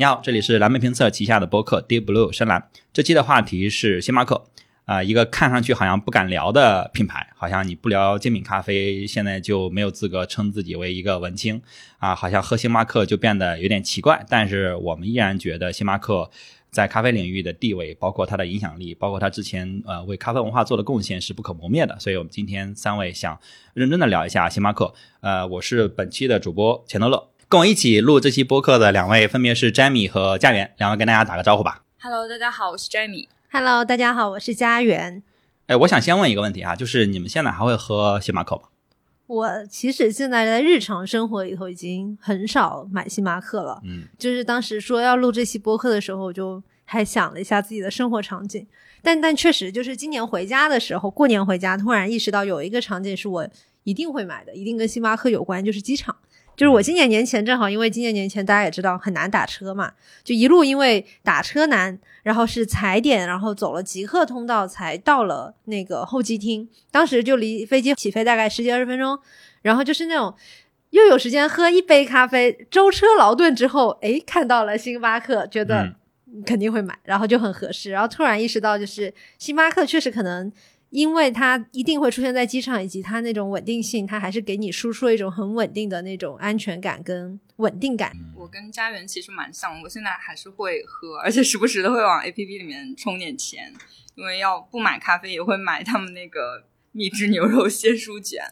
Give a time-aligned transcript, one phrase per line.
[0.00, 2.70] 你好，这里是蓝莓评测旗下的播客 Deep Blue 深蓝。
[2.90, 4.46] 这期的话题是星巴克
[4.86, 11.60] 啊、一个看上去好像不敢聊的品牌，好像你不聊精品咖啡，现在就没有资格称自己为一个文青
[11.98, 14.24] 啊，好像喝星巴克就变得有点奇怪。
[14.26, 16.30] 但是我们依然觉得星巴克
[16.70, 22.00] 在咖啡领域的地位，包括它的影响力，包括它之前呃为咖啡文化做的贡献是不可磨灭的。
[22.00, 23.38] 所以我们今天三位想
[23.74, 24.94] 认真的聊一下星巴克。
[25.20, 27.29] 呃，我是本期的主播钱德勒。
[27.50, 31.82] 跟我一起录这期播客的两位分别是 Jamie 和家园，两位跟大家打个招呼吧。
[32.00, 33.26] Hello，大家好，我是 Jamie。
[33.50, 35.20] Hello，大家好，我是家园。
[35.66, 38.62] 哎，我想先问一个问题啊，就是你们现在还会喝星巴克吗？
[39.26, 43.80] 我其实现在在日常生活里头已经很少买星巴克了。
[43.82, 48.64] 嗯，就是当时说要录这期播客的时候，我就还想了一下自己的生活场景，
[49.02, 53.48] 但但确实就是今年回家的时候，过年回家突然意识到有一个场景是我
[53.82, 56.14] 一定会买的，一定跟星巴克有关，就是机场。
[56.60, 59.90] 就是我今年年前正好因为今年年前大家也知道很难打车嘛，
[60.22, 66.68] 就一路因为打车难，然后是踩点，然后走了极客通道才到了那个候机厅。
[66.90, 69.18] 当时就离飞机起飞大概十几二十分钟，
[69.62, 70.34] 然后就是那种
[70.90, 75.84] 又有时间喝一杯咖啡，舟车劳顿之后，诶，看到了星巴克，觉得
[76.26, 77.90] 嗯肯定会买，然后就很合适。
[77.90, 80.52] 然后突然意识到，就是星巴克确实可能。
[80.90, 88.12] 因为它一定会出现在机场，以及它那种稳定性，它还是给你输出了一种很稳定的那种安全感跟稳定感。
[88.36, 93.72] 我跟家园其实蛮像，我现在还是会喝，而且时不时的会往 A P P 里面充点钱，
[94.16, 98.42] 因为要不买咖啡也会买他们那个秘制牛肉鲜蔬卷。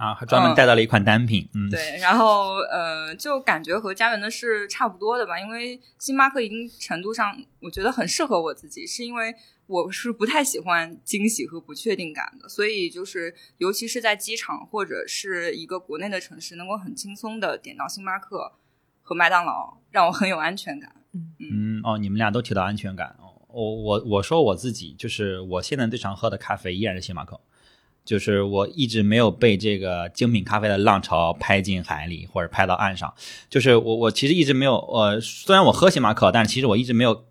[0.00, 1.46] 啊，还专门带到了一款单品。
[1.54, 9.34] 嗯，对，然后呃，就感觉和家园的是差不多的吧，因为星巴克一定程度上，我觉得很适合我自己，是因为
[9.66, 18.52] 我是不太喜欢惊喜和不确定感的，所以就是尤其是在机场或者是一个国内的城市，能够很轻松的点到星巴克
[19.02, 20.90] 和麦当劳，让我很有安全感。
[21.12, 23.14] 嗯，哦，你们俩都提到安全感。
[23.18, 27.38] 哦，我我我说我自己，就是我现在最常喝的咖啡依然是星巴克。
[28.10, 33.14] 就是我一直没有被这个精品咖啡的浪潮拍进海里或者拍到岸上。
[33.48, 37.24] 就是我我其实一直没有呃，虽然我喝星巴克，但其实我一直没有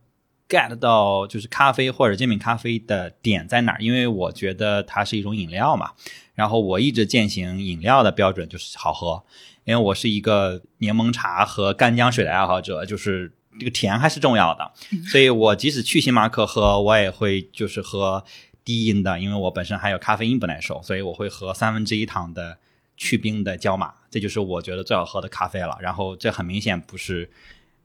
[0.48, 5.92] get 到就是咖啡或者精品咖啡的点在哪儿，因为我觉得它是一种饮料嘛。
[6.34, 9.22] 然后我一直践行饮料的标准就是好喝，
[9.66, 14.72] 因为我是一个柠檬茶和干姜水的爱好者，就是这个甜还是重要的。
[15.12, 18.24] 所以我即使去星巴克喝，我也会就是喝。
[18.70, 22.60] 低因的，因为我本身还有咖啡因不耐受，所以我会喝三分之一糖的
[22.96, 25.76] 去冰的焦马，这就是我觉得最好喝的咖啡了。
[25.82, 27.28] 然后这很明显不是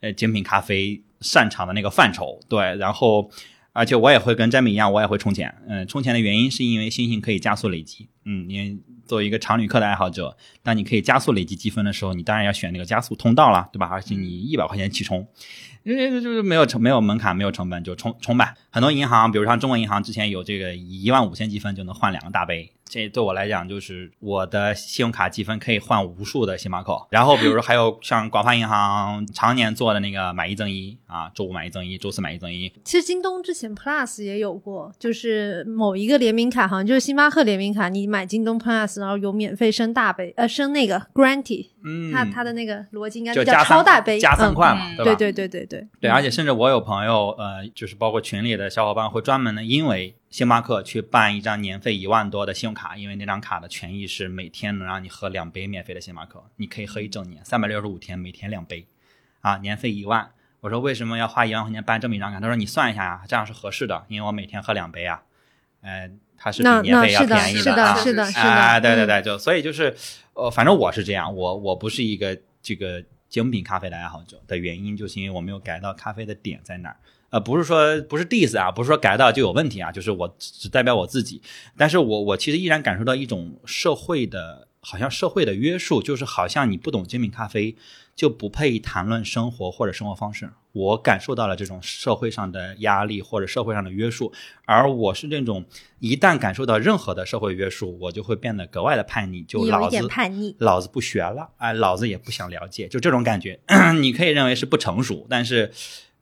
[0.00, 2.76] 呃精品咖啡擅长的那个范畴，对。
[2.76, 3.30] 然后
[3.72, 5.54] 而且我也会跟詹米一样，我也会充钱。
[5.66, 8.06] 嗯，充钱的原因是因为星星可以加速累积。
[8.26, 13.86] 嗯，因为作为一个常旅客的爱好者，当你可以加速累积积分的时候，你当然要选那个加速通道了，对吧？
[13.86, 15.26] 而且你一百块钱起充。
[15.82, 18.54] 因为就是没有成没有门槛没有成本就充充吧。
[18.74, 27.06] 很多银行，比如像中国银行之前有这个一万五千积分就能换两个大杯，这对我来讲就是我的信用卡积分可以换无数的星巴克。
[27.10, 32.68] 然后比如说还有像广发银行常年做的那个买一赠一啊，周五买一赠一，周四买一赠一。
[32.82, 45.14] 其实京东之前 Plus 也有过，就是某一个联名卡，好像就是星巴克联名卡，你买京东 Plus，然后有免费升大杯，呃，升那个 Granty，嗯，它它的那个逻辑应该就叫加超大杯，加三嗯块嘛，嗯对吧？
[45.14, 58.86] 对对对对对对，而且甚至我有朋友，呃，就是包括群里的小伙伴会专门的因为星巴克去办一张年费一万多的信用卡，因为那张卡的权益是每天能让你喝两杯免费的星巴克，你可以喝一整年，三百六十五天，每天两杯，
[59.40, 60.30] 啊，年费一万。
[60.60, 62.40] 我说为什么要花一万块钱办这么一张卡？
[62.40, 65.22] 他说你算一下啊，这样是合适的，因为我每天喝两杯啊，
[65.82, 67.94] 呃，它是比年费要便宜是的啊。
[67.96, 69.94] 是的是的，啊，对对嗯对，就所以就是，
[70.32, 76.96] 呃，反正我是这样，我我不是一个这个精品咖啡的爱好者的原因，就是因为我没有改到咖啡的点在哪儿。
[77.34, 81.42] 呃，不是说不是 diss 啊，不是说改到就有问题啊，就是我只只代表我自己，
[81.76, 87.74] 但是我我其实依然感受到一种社会的，好像社会的约束，就是好像你不懂精品咖啡
[88.14, 90.48] 就不配谈论生活或者生活方式。
[90.70, 94.32] 我感受到了这种社会上的压力或者社会上的约束，
[94.64, 95.64] 而我是那种
[95.98, 103.58] 一旦感受到任何的社会约束，我就会变得格外的叛逆，就老子叛逆，老子不学了，哎，老子也不想了解，就这种感觉，
[104.00, 105.72] 你可以认为是不成熟，但是，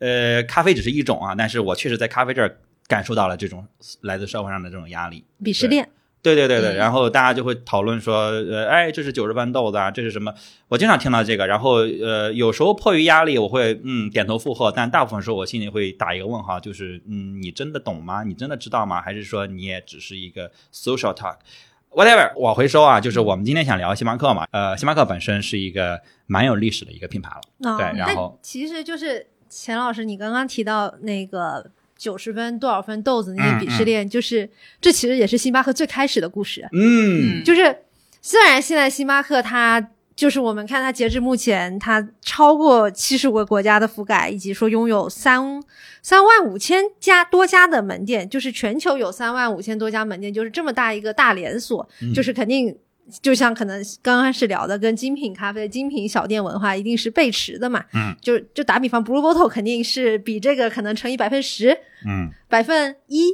[0.02, 2.58] 呃，咖啡只是一种啊，但是我确实在咖啡这儿
[2.88, 3.64] 感受到了这种
[4.00, 5.24] 来自社会上的这种压力。
[5.40, 5.88] 鄙视链，
[6.20, 10.34] 对对对对，嗯然后大家就会讨论说，呃，哎，这是九十分豆子啊，这是什么？
[10.68, 18.24] 我经常听到这个，然后呃，有时候迫于压力，我会嗯点头附和，但大部分时候我心里会打一个问号，就是嗯，你真的懂吗？
[18.24, 19.00] 你真的知道吗？
[19.00, 34.48] 还是说你也只是一个 social talk？whatever，往回收啊，就是我们今天想聊星巴克嘛，呃，星巴克本身是一个蛮有历史的一个品牌了，啊对然后其实就是钱老师，你刚刚提到那个九十分多少分豆子那些鄙视链，就是
[34.80, 36.66] 这其实也是星巴克最开始的故事。
[36.72, 37.76] 嗯就是
[38.22, 45.62] 虽然现在星巴克它就是我们看它截至目前，它超过七十个国家的覆盖，以及说拥有三
[46.00, 52.74] 三万五千家多家的门店，就是全球有三万五千多家门店，就是这么大一个大连锁，嗯就是肯定。
[53.20, 57.84] 就像可能刚开始聊的，跟精品咖啡、精品小店文化一定是背驰的嘛。
[57.94, 61.76] 嗯，就就打比方，Blue Bottle 肯定是比这个可能乘以百分之十，
[62.06, 63.32] 嗯百分一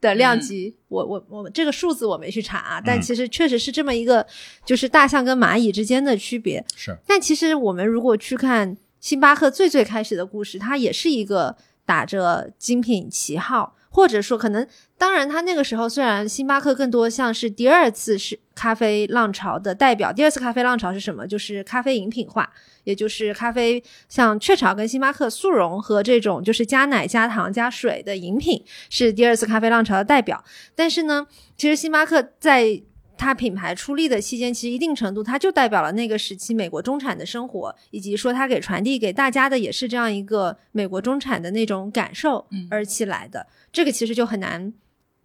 [0.00, 4.24] 的量级，我我我这个数字我没去查啊，但嗯其实确实是这么一个，
[4.64, 6.64] 就是大象跟蚂蚁之间的区别。
[6.76, 21.26] 是但其实我们如果去看星巴克最最开始的故事，它也是一个打着精品旗号，或者说可能，当然他那个时候虽然星巴克更多像是第二次是咖啡浪潮的代表，第二次咖啡浪潮是什么？
[21.26, 22.50] 就是咖啡饮品化。
[22.84, 30.42] 也就是咖啡，像雀巢跟星巴克速溶和这种就是加奶、加糖、加水的饮品，是第二次咖啡浪潮的代表。
[30.74, 31.26] 但是呢，
[31.58, 32.80] 其实星巴克在
[33.18, 43.46] 它品牌出力的期间，其实一定程度它就代表了那个时期美国中产的生活，以及说它给传递给大家的也是这样一个美国中产的那种感受嗯而起来的。
[43.70, 44.72] 这个其实就很难。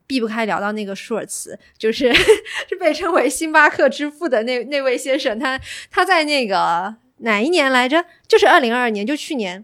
[0.05, 2.13] 避不开聊到那个舒尔茨，就是
[2.67, 8.03] 是被称为星巴克之父的那那位先生，他他在那个哪一年来着？
[8.27, 9.63] 就是二零二二年，就去年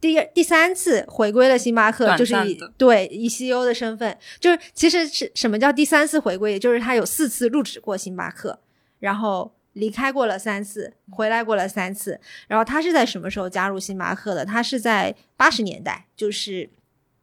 [0.00, 6.52] 第第三次回归了星巴克，就是以对以 CEO 的身份，就是其实是什么叫第三次回归？
[6.52, 8.58] 也就是他有四次入职过星巴克，
[8.98, 12.18] 然后离开过了三次，回来过了三次。
[12.48, 14.44] 然后他是在什么时候加入星巴克的？
[14.44, 16.70] 他是在八十年代，就是。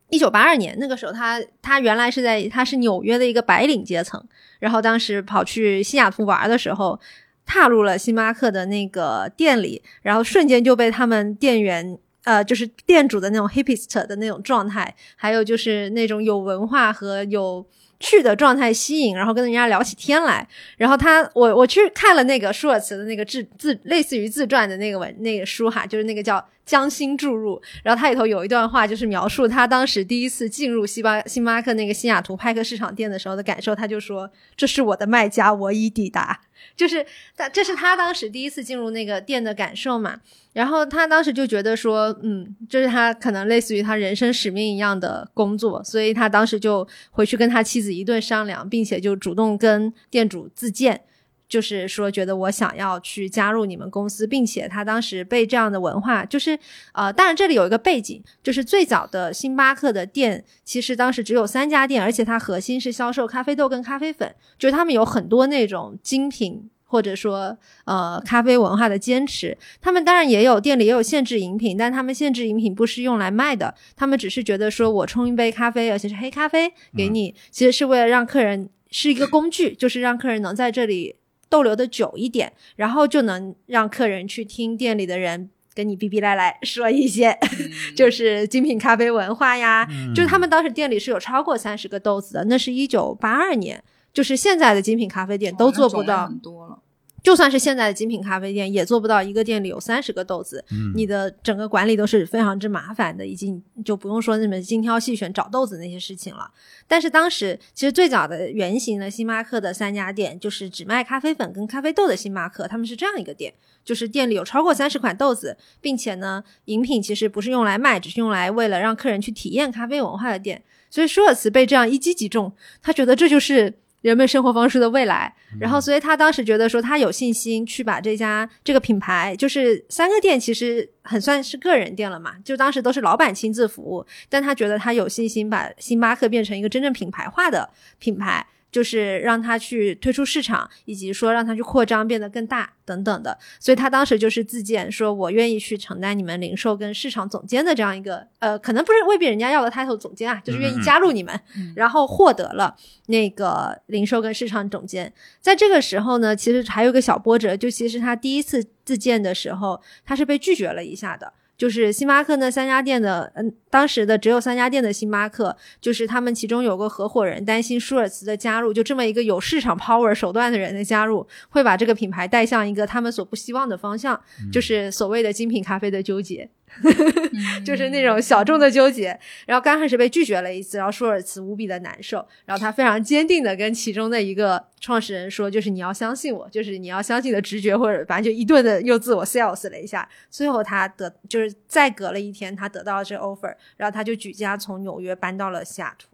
[0.09, 4.25] 一九八二年那个时候他，他原来是在他是纽约的一个白领阶层，
[4.57, 6.97] 然后当时跑去西雅图玩的时候，
[7.45, 11.99] 踏入了星巴克的那个店里，然后瞬间就被他们店员。
[12.27, 17.65] 呃，就是店主的那种 hipster 的那种状态，还有就是那种有文化和有
[18.01, 20.45] 趣的状态吸引，然后跟人家聊起天来。
[20.75, 26.35] 然后他，我我去看了那个舒尔茨的那个自自类似于自传的那个文那个书哈，就是那个叫
[26.65, 27.55] 《将心注入》。
[27.81, 33.73] 然后他里头有一段话，就是描述他当时第一次进入西巴星巴克那个西雅图派克市场店的时候的感受。
[33.73, 36.41] 他就说：“这是我的卖家，我已抵达。”
[36.75, 37.05] 就是
[37.35, 40.19] 他，这是他当时第一次进入那个店的感受嘛。
[40.53, 51.01] 然后他当时就觉得说，嗯，这是他可能类似于他人生使命一样的工作，所以他当时就回去跟他妻子一顿商量，并且就主动跟店主自荐，
[51.47, 56.57] 就是说觉得我想要去加入你们公司，并且他当时被这样的文化，就是
[56.93, 66.69] 呃，当然这里有一个背景，就是最早的星巴克的店其实当时只有三家店，而且它核心是销售咖啡豆跟咖啡粉，就是他们有很多那种精品。
[66.89, 81.17] 或者说，呃，咖啡文化的坚持，他们当然也有店里也有限制饮品，但他们限制饮品不是用来卖的，他们只是觉得说我冲一杯咖啡，而且是黑咖啡给你，其实是为了让客人是一个工具，就是让客人能在这里
[81.49, 93.83] 逗留的久一点，然后就能让客人去听店里的人跟你逼逼赖赖说一些，嗯 就是精品咖啡文化呀，嗯就是他们当时店里是有超过三十个豆子的，那是一九八二年。
[94.13, 96.79] 就是现在的精品咖啡店都做不到，很多了。
[97.23, 106.49] 就算是现在的精品咖啡店，也做不到一个店里有三十个豆子，嗯你的整个管理都是非常之麻烦的，已经就不用说那么精挑细选找豆子那些事情了。
[106.87, 120.63] 但是当时其实最早的原型的星巴克的三家店，就是只卖咖啡粉跟咖啡豆的星巴克，他们是这样一个店，就是店里有超过三十款豆子，并且呢，饮品其实不是用来卖，只是用来为了让客人去体验咖啡文化的店。
[120.89, 123.73] 所以舒尔茨被这样一击即中，他觉得这就是
[124.07, 125.33] 人们生活方式的未来。
[125.59, 138.45] 然后，所以他当时觉得说，他有信心去把这家这个品牌，就是三个店，其实很算是个人店了嘛，就当时都是老板亲自服务，但他觉得他有信心把星巴克变成一个真正品牌化的品牌。
[138.77, 143.35] 就是让他去推出市场，以及说让他去扩张，变得更大等等的。
[143.59, 152.75] 所以他当时就是自荐说，我愿意去承担你们零售跟市场总监的这样一个，呃，可能不是未必人家要的 title 总监啊，就是愿意加入你们，嗯 然后获得了
[153.07, 155.11] 那个零售跟市场总监。
[155.41, 161.33] 在这个时候呢，其实还有一个小波折，就其实他第一次自荐的时候，他是被拒绝了一下的。
[161.57, 174.21] 就是星巴克那三家店的，嗯，当时的只有三家店的星巴克，就是他们其中有个合伙人担心舒尔茨的加入，就这么一个有市场 power 手段的人的加入，会把这个品牌带向一个他们所不希望的方向，
[174.53, 176.49] 就是所谓的精品咖啡的纠结。
[176.83, 179.17] 嗯 就是那种小众的纠结。
[179.45, 190.07] 然后刚开始被拒绝了一次，然后舒尔茨无比的难受，然后他非常坚定的跟其中的一个创始人说，就是你要相信我，就是你要相信的直觉，或者反正就一顿的又自我 sales 了一下。
[190.29, 196.07] 最后他得就是再隔了一天，他得到了这 offer，然后他就举家从纽约搬到了西雅图。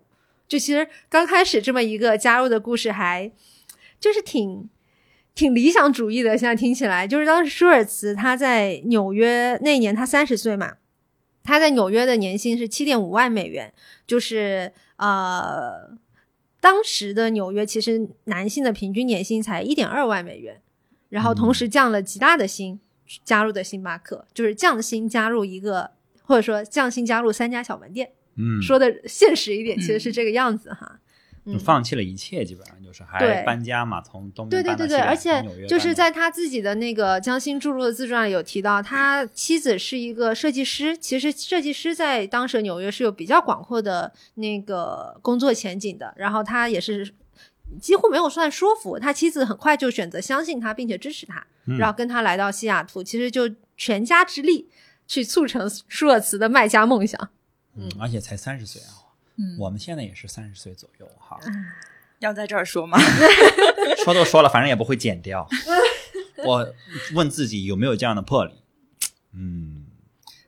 [0.47, 3.31] 就其实刚开始这么一个加入的故事还
[3.99, 4.69] 就是挺
[5.35, 7.07] 挺理想主义的，现在听起来。
[7.07, 10.77] 就是当时舒尔茨他在纽约那一年他三十岁嘛，
[11.43, 13.73] 他在纽约的年薪是七点五万美元，
[14.05, 15.97] 就是呃，
[16.61, 20.61] 当时的纽约其实男性的平均年薪才一点二万美元，
[21.09, 22.79] 然后同时降了极大的薪
[23.25, 30.99] 加入的星巴克，就是降薪加入一个或者说降薪加入三家小门店，嗯，说的现实一点，其实是这个样子哈。
[31.45, 40.97] 嗯，放弃了一切，基本上就是还对搬家嘛，从东对对对对，边搬到西边而且就是在他自己的那个江心注入的自传里有提到，他妻子是一个设计师。
[40.97, 47.13] 其实设计师在当时纽约是有比较广阔的那个工作前景的，然后他也是
[47.81, 54.69] 几乎没有算说服他妻子，很快就选择相信他，并且支持他，嗯然后跟他来到西雅图，其实就全家之力
[55.07, 57.29] 去促成舒尔茨的卖家梦想。
[57.75, 59.02] 嗯，而且才三十岁啊，
[59.37, 59.57] 嗯。
[59.59, 61.39] 我们现在也是三十岁左右哈，
[62.19, 62.97] 要在这儿说吗？
[64.03, 65.47] 说都说了，反正也不会剪掉。
[66.45, 66.73] 我
[67.13, 68.53] 问自己有没有这样的魄力，
[69.33, 69.85] 嗯，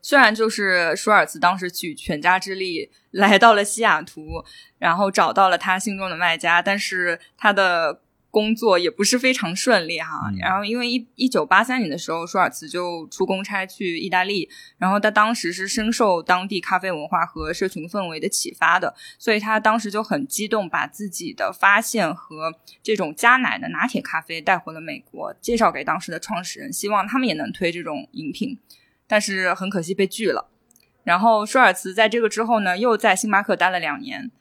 [0.01, 4.43] 虽然就是舒尔茨当时举全家之力来到了西雅图，
[4.77, 8.01] 然后找到了他心中的卖家，但是他的
[8.35, 10.29] 工作也不是非常顺利哈。
[10.29, 28.59] 嗯然后因为一一九八三年的时候，舒尔茨就出公差去意大利，然后他当时是深受当地咖啡文化和社群氛围的启发的，所以他当时就很激动，把自己的发现和这种加奶的拿铁咖啡带回了美国，介绍给当时的创始人，希望他们也能推这种饮品。
[29.07, 30.49] 但是很可惜被拒了。
[31.03, 34.31] 然后舒尔茨在这个之后呢，又在星巴克待了两年，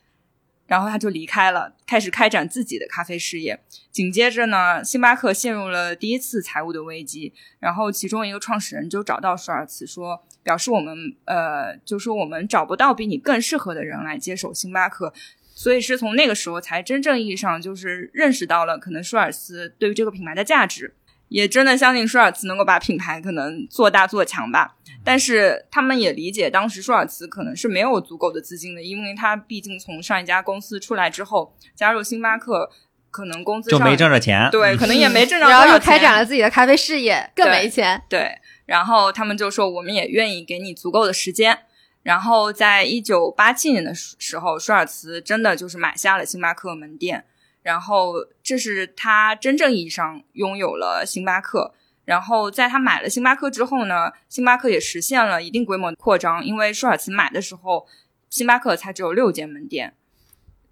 [0.67, 3.61] 然后他就离开了，开始开展自己的咖啡事业。
[3.91, 15.13] 紧接着呢，星巴克陷入了第一次财务的危机，然后其中一个创始人就找到舒尔茨说，表示我们呃，就说我们找不到比你更适合的人来接手星巴克。
[15.57, 20.93] 所以是从那个时候才真正意义上就是认识到了可能舒尔茨对于这个品牌的价值，
[21.29, 24.77] 也真的相信舒尔茨能够把品牌可能做大做强吧。
[25.07, 32.71] 但是他们也理解，当时舒尔茨可能是没有足够的资金的，因为他毕竟从上一家公司出来之后，加入星巴克，
[33.11, 34.49] 可能工资上就没挣着钱。
[34.51, 38.03] 对，可能也没挣着 然后又开展了自己的咖啡事业，更没钱。
[38.09, 41.59] 对，然后他们就说我们也愿意给你足够的时间。
[42.03, 47.25] 然后在一九八七年的时时候，舒尔茨真的就是买下了星巴克门店，
[47.63, 48.15] 然后
[48.45, 51.75] 这是他真正意义上拥有了星巴克。
[52.05, 57.87] 然后在他买了星巴克之后呢，星巴克也实现了一定规模的扩张，因为舒尔茨买的时候，
[58.29, 59.95] 星巴克才只有六间门店。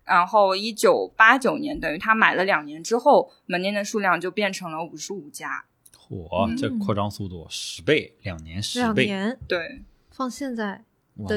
[0.05, 5.65] 然后一九八九年，等于他买了两年之后，门店的数量就变成了五十五家。
[5.97, 10.85] 嚯，这扩张速度十倍，两年十倍，两年对，放现在，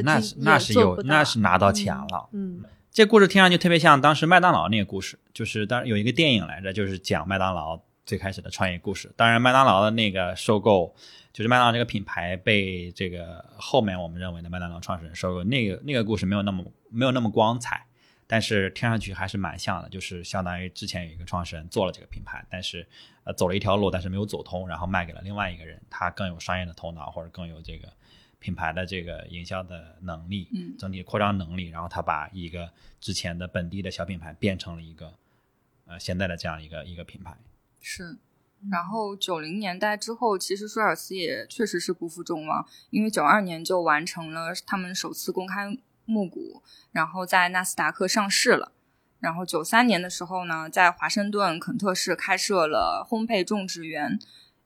[0.04, 2.28] 那是那是有那是拿到钱了。
[2.34, 2.62] 嗯
[2.96, 9.12] 这故事听上去特别像当时麦当劳那个故事，就是当有一个电影来着，就是讲麦当劳最开始的创业故事。
[9.18, 10.96] 当然，麦当劳的那个收购，
[11.34, 17.86] 就是麦当劳这个品牌被这个后面我们认为的麦当劳创始人收购，那个那个故事没有那么没有那么光彩，
[18.28, 22.88] 但是听上去还是蛮像的，就是相当于之前有一个创始人做了这个品牌，但是
[23.26, 27.90] 呃走了一条路，但是没有走通，然后卖给了另外一个人，他更有商业的头脑或者更有这个
[28.46, 35.12] 品牌的这个营销的能力，嗯整体扩张能力，然后他把一个之前的本地的小品牌变成了一个
[35.88, 37.36] 呃现在的这样一个一个品牌。
[37.82, 38.20] 是。
[38.72, 45.76] 然后九零年代之后，其实舒尔茨也确实是不负众望，因为九二年就完成了他们首次公开
[46.06, 46.62] 募股，
[46.92, 48.74] 然后在纳斯达克上市了。
[49.20, 54.20] 然后九三年的时候呢，在华盛顿肯特市开设了烘焙种植园。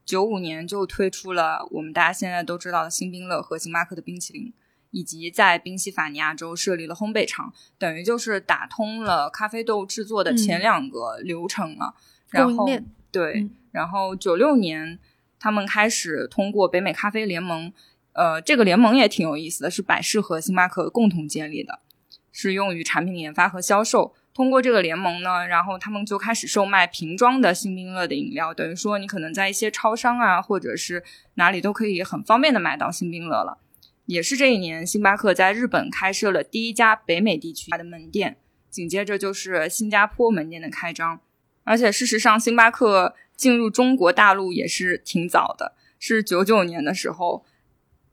[0.09, 4.51] 九五年就推出了我们大家现在都知道的新冰乐和星巴克的冰淇淋，
[4.89, 11.93] 以及在宾夕法尼亚州设立了烘焙厂，等于就是打通了咖啡豆制作的前嗯两个流程了。
[12.29, 12.67] 然后
[13.11, 14.97] 对，嗯然后九六年
[15.39, 17.71] 他们开始通过北美咖啡联盟，
[18.13, 21.81] 呃，这个联盟也挺有意思的，是百事和星巴克共同建立的，
[22.31, 24.15] 是用于产品研发和销售。
[24.39, 31.03] 通过这个联盟呢，然后他们就开始售卖瓶装的星冰乐的饮料，等于说你可能在一些超商啊，或者是
[31.33, 33.57] 哪里都可以很方便的买到星冰乐了。
[34.05, 38.37] 也是这一年，星巴克在日本开设了第一家北美地区的门店，
[38.69, 41.19] 紧接着就是新加坡门店的开张。
[41.65, 47.43] 而且事实上，星巴克进入中国大陆也是挺早的，是九九年的时候，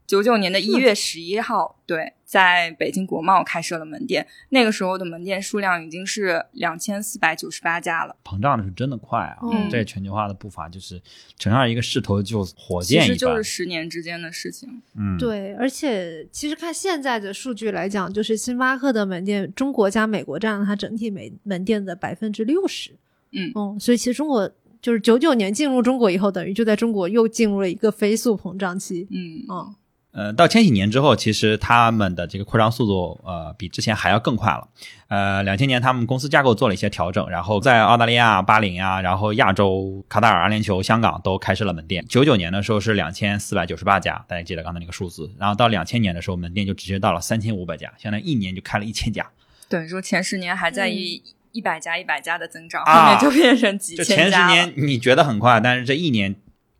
[0.04, 4.26] 九九年的一月十一号，对，在北京国贸开设了门店。
[4.50, 8.14] 那个时候的门店数量已经是两千四百九十八家了。
[8.24, 9.38] 膨胀的是真的快啊！
[9.42, 11.00] 嗯这全球化的步伐就是
[11.38, 13.08] 乘上一个势头就火箭一般。
[13.08, 14.82] 实就是十年之间的事情。
[14.96, 22.90] 嗯，对，而且其实看现在的数据来讲，就是星巴克的门店，中国加美国占了它整体门门店的百分之六十。
[23.30, 29.06] 嗯嗯，所以其实中国就是九九年进入中国以后，等于就在中国又进入了一个飞速膨胀期。
[29.10, 29.74] 嗯，嗯，
[30.16, 34.66] 呃，到千禧年之后，其实他们的这个扩张速度，呃，比之前还要更快了。
[35.08, 42.02] 呃，两千年他们公司架构做了一些调整，然后在澳大利亚、巴林啊，然后亚洲、卡塔尔、阿联酋、香港都开设了门店。
[42.08, 45.30] 九九年的时候是两千四百九十八家，大家记得刚才那个数字。
[45.38, 49.30] 然后到两千年的时候，门店就直接到了三千五百家，相当于一年就开了一千家。
[49.68, 54.52] 等于说前十年还在一一百家一百家的增长，啊后面就变成几就前十千家了。
[54.54, 56.34] 年你觉得很快，但是这一年，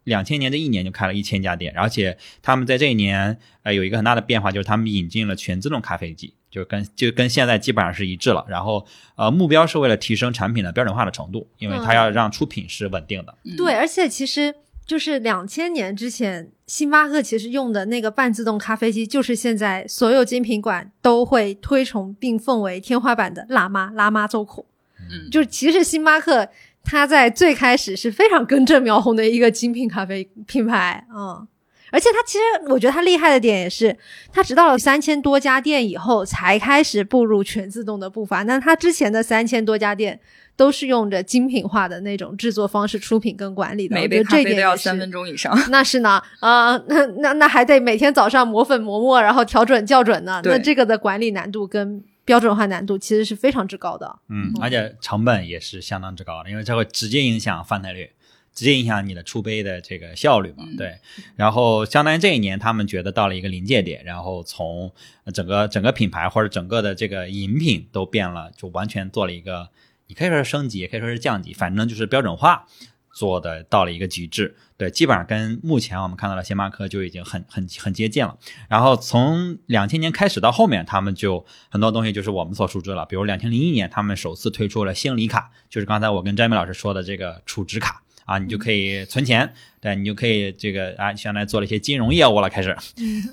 [0.07, 8.45] 两千年这一年就开了一千家店，而且他们在这一年呃有一个很大的变化，就是他们引进了全自动咖啡机，就跟就跟现在基本上是一致了。
[8.49, 8.87] 然后
[9.17, 13.37] 呃目标是为了提升产品的标准化的程度，因为它要让出品是稳定的。
[13.45, 14.55] 嗯对，，而且其实
[14.87, 24.65] 就是两千年之前，星巴克其实用的那个半自动咖啡机，就是现在所有精品馆都会推崇并奉为天花板的辣妈辣妈周口。
[24.99, 26.49] 嗯，就是其实星巴克
[26.87, 31.47] 它在最开始是非常根正苗红的一个精品咖啡品牌，嗯。
[31.93, 33.97] 而且它其实，我觉得它厉害的点也是，
[34.33, 38.43] 它直到了三千多家店以后才开始步入全自动的步伐。
[38.43, 40.19] 那它之前的三千多家店
[40.57, 43.95] 都是用着精品化的那种制作方式出品跟管理的。
[43.95, 45.57] 每杯咖啡都要三分钟以上。
[45.71, 50.41] 那是呢，啊、那那那还得每天早上磨粉磨墨，然后调准校准呢。
[50.45, 54.19] 那这个的管理难度跟标准化难度其实是非常之高的。
[54.29, 58.11] 嗯，而且成本也是相当之高的，因为这会直接影响翻台率，
[58.53, 60.65] 直接影响你的出杯的这个效率嘛。
[60.67, 60.99] 嗯对，
[61.37, 64.93] 然后相当于这一年他们觉得到了一个临界点，然后从
[65.33, 69.71] 整个整个品牌或者整个的这个饮品都变了，就完全做了一个，
[70.09, 72.67] 你可以说是升级，也可以说是降级，反正就是标准化。
[73.17, 78.37] 做的到了一个极致，对，基本上跟目前我们看到的星巴克就已经很很很接近了。
[78.69, 89.51] 然后从两千年开始到后面，他们就很多东西就是我们所熟知了，比如两千零一年他们首次推出了星礼卡，就是刚才我跟詹米老师说的这个储值卡啊，你就可以存钱，
[89.81, 92.77] 对你就可以这个啊，相当于做了一些金融业务了，开始，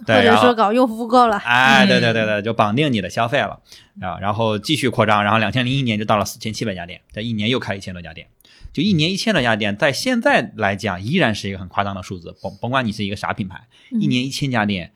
[0.06, 1.36] 对，或者说搞用户复购了。
[1.40, 3.60] 哎，对对嗯 对对，就绑定你的消费了
[4.00, 8.28] 啊，然后继续扩张，然后两千零一年就到了四千七百家店，这一年又开一千多家店，
[8.74, 14.92] 就一年一千多家店，在现在来讲依然是一个很夸张的数字，甭甭管你是一个啥品牌，嗯一年一千家店，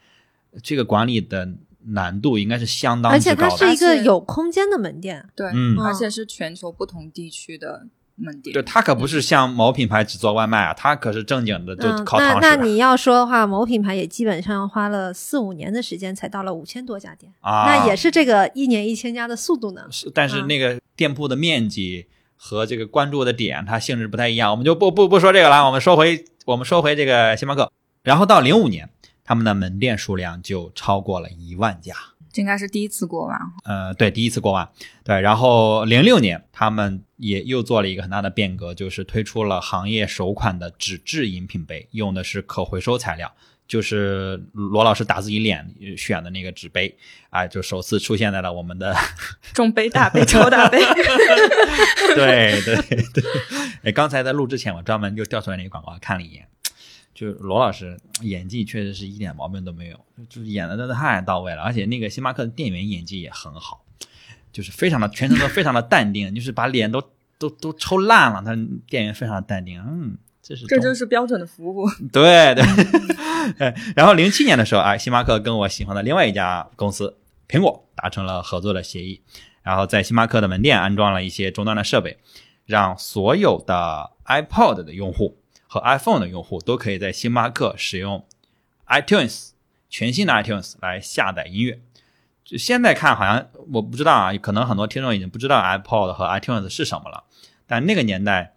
[0.63, 1.48] 这个管理的
[1.90, 3.48] 难度应该是相当而且它。
[3.50, 8.52] 是一个有空间的门店，对，嗯而且是全球不同地区的门店。
[8.52, 19.88] 对，它可不是像某品牌只做外卖啊，它可是正经的就嗯，靠堂食那那你要说的话，某品牌也基本上花了四五年的时间才到了五千多家店，啊，那也是这个一年一千家的速度呢。
[19.92, 25.65] 是，但是嗯那个店铺的面积和这个关注的点，它性质不太一样，我们就不不不说这个了。
[25.65, 27.71] 我们说回我们说回这个星巴克，
[28.04, 28.89] 然后到零五年，
[29.23, 31.93] 他们的门店数量就超过了一万家。
[32.32, 33.39] 这应该是第一次过万。
[33.63, 34.69] 呃，对，第一次过万，
[35.04, 43.34] 对，然后零六年他们也又做了一个很大的变革，就是推出了行业首款的纸质饮品杯，用的是可回收材料，
[43.68, 46.98] 就是罗老师打自己脸选的那个纸杯，
[47.30, 48.96] 啊、就首次出现在了我们的
[49.54, 50.80] 中杯、大杯、超大杯。
[52.16, 52.76] 对对
[53.14, 53.24] 对，
[53.84, 56.48] 哎，刚才在录之前，我专门就调出来那个广告看了一眼，
[57.14, 60.00] 就罗老师演技确实是一点毛病都没有，
[60.30, 63.84] 就是演的真的太到位了，而且那个星巴克的店员演技也很好，
[64.54, 67.04] 就是非常的全程都非常的淡定，就是把脸都
[67.38, 68.56] 都都抽烂了，他
[68.88, 70.18] 店员非常的淡定，嗯。
[70.48, 71.86] 这是这就是标准的服务。
[72.10, 72.64] 对对，
[73.60, 77.18] 哎然后零七年的时候，哎，星巴克跟我喜欢的另外一家公司
[77.50, 79.22] 苹果达成了合作的协议，
[79.62, 82.18] 然后在星巴克的门店安装了一些终端的设备，
[82.66, 88.26] 让所有的 iPod 的用户和 iPhone 的用户都可以在星巴克使用
[88.88, 89.50] iTunes
[89.90, 91.82] 全新的 iTunes 来下载音乐。
[92.46, 97.26] 就现在看好像我不知道啊，可能很多听众已经不知道 iPod 和 iTunes 是什么了，
[97.68, 98.54] 但那个年代。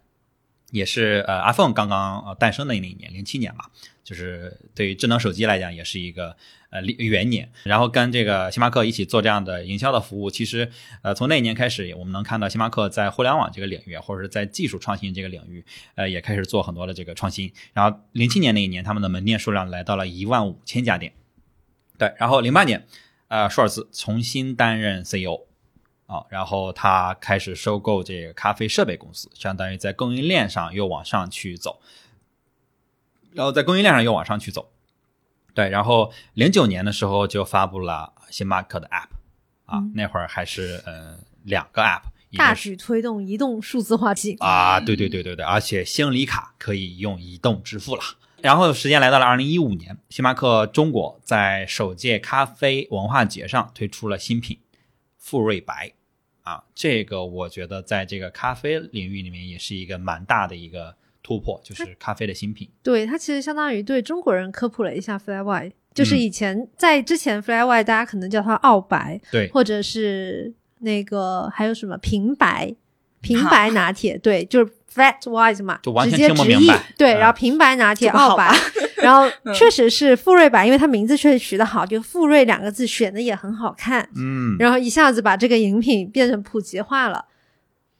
[0.71, 3.65] 也是呃，iPhone 刚刚呃诞生的那一年，零七年嘛，
[4.03, 6.35] 就是对于智能手机来讲，也是一个
[6.69, 7.51] 呃元年。
[7.63, 15.63] 然后跟这个星巴克一起做这样的营销的服务，其实呃从那一年开始，我们能看到星巴克在互联网这个领域，或者是在技术创新这个领域，
[15.95, 17.51] 呃也开始做很多的这个创新。
[17.73, 21.13] 然后零七年那一年，他们的门店数量来到了一万五千家店。
[21.97, 22.87] 对，然后零八年，
[23.27, 25.41] 呃，舒尔茨重新担任 CEO。
[26.11, 31.79] 啊，然后他开始收购这个咖啡设备公司，相当于在供应链上又往上去走，
[33.31, 34.69] 然后在供应链上又往上去走，
[35.53, 39.07] 对，然后零九年的时候就发布了星巴克的 App
[39.65, 39.93] 啊，嗯。
[39.95, 48.03] 那会儿还是呃两个 App，一大举推动移动数字化进啊，对对对对对，而且星礼卡可以用移动支付了。
[48.41, 54.59] 然后时间来到了二零一五年，星巴克中国在首届咖啡文化节上推出了新品
[55.23, 55.93] 馥芮白
[56.43, 62.69] 啊，这个我觉得在这个咖啡领域里面也是一个蛮大的一个突破，就是咖啡的新品。
[62.81, 72.73] 对，它其实相当于对中国人科普了一下 Fly Y，就是嗯以前、在之前 Fly Y 大家可能叫它澳白，对，或者是那个还有什么平白
[73.21, 78.53] 平白拿铁，对，就是 Flat White 嘛，就完全直接直译听不明白对，嗯然后平白拿铁好澳白，
[78.97, 87.25] 然后 确实是富瑞白，因为它名字确实取得好，就富瑞两个字选的也很好看，嗯，然后一下子把这个饮品变成普及化了。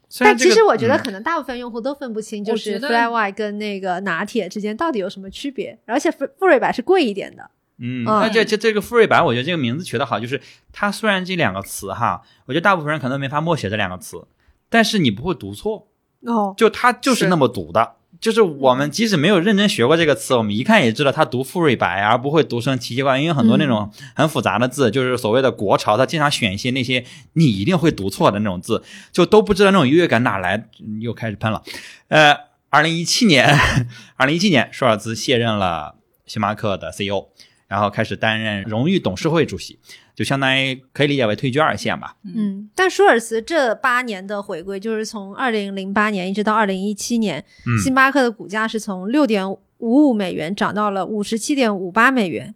[0.10, 7.50] 这个但其实我觉得嗯可能大部分用户都分不清，就是我觉得 Fly Y 跟那个拿铁之间到底有什么区别，而且富富瑞白是贵一点的。
[7.78, 10.42] 嗯，嗯那这这这个富瑞白，我觉得这个名字取得好，就是
[10.74, 14.28] 它虽然这两个词哈，我觉得大部分人可能没法默写这两个词，
[14.70, 15.88] 但是你不会读错，
[16.26, 17.94] 哦，就它就是是那么读的。
[18.20, 23.20] 就是我们即使没有认真学过这个词，我们一看也知道它读富瑞白，而不会读成奇奇怪怪。
[23.20, 27.04] 因为很多那种很复杂的字，就是所谓的国潮，它经常选一些那些
[27.34, 30.70] 你一定会读错的那种字，就都不知道那种优越感哪来。
[30.80, 31.64] 嗯又开始喷了。
[32.10, 32.38] 呃，
[32.70, 33.58] 二零一七年，
[34.18, 35.96] 二零一七年，舒尔兹卸任了
[36.28, 37.26] 星巴克的 CEO，
[37.68, 39.80] 然后开始担任荣誉董事会主席，
[40.16, 42.16] 就相当于可以理解为退居二线吧。
[42.24, 52.54] 嗯，但舒尔茨这八年的回归，就是从二零零八年一直到二零一七年，嗯星巴克的股价是从六点五五美元涨到了五十七点五八美元，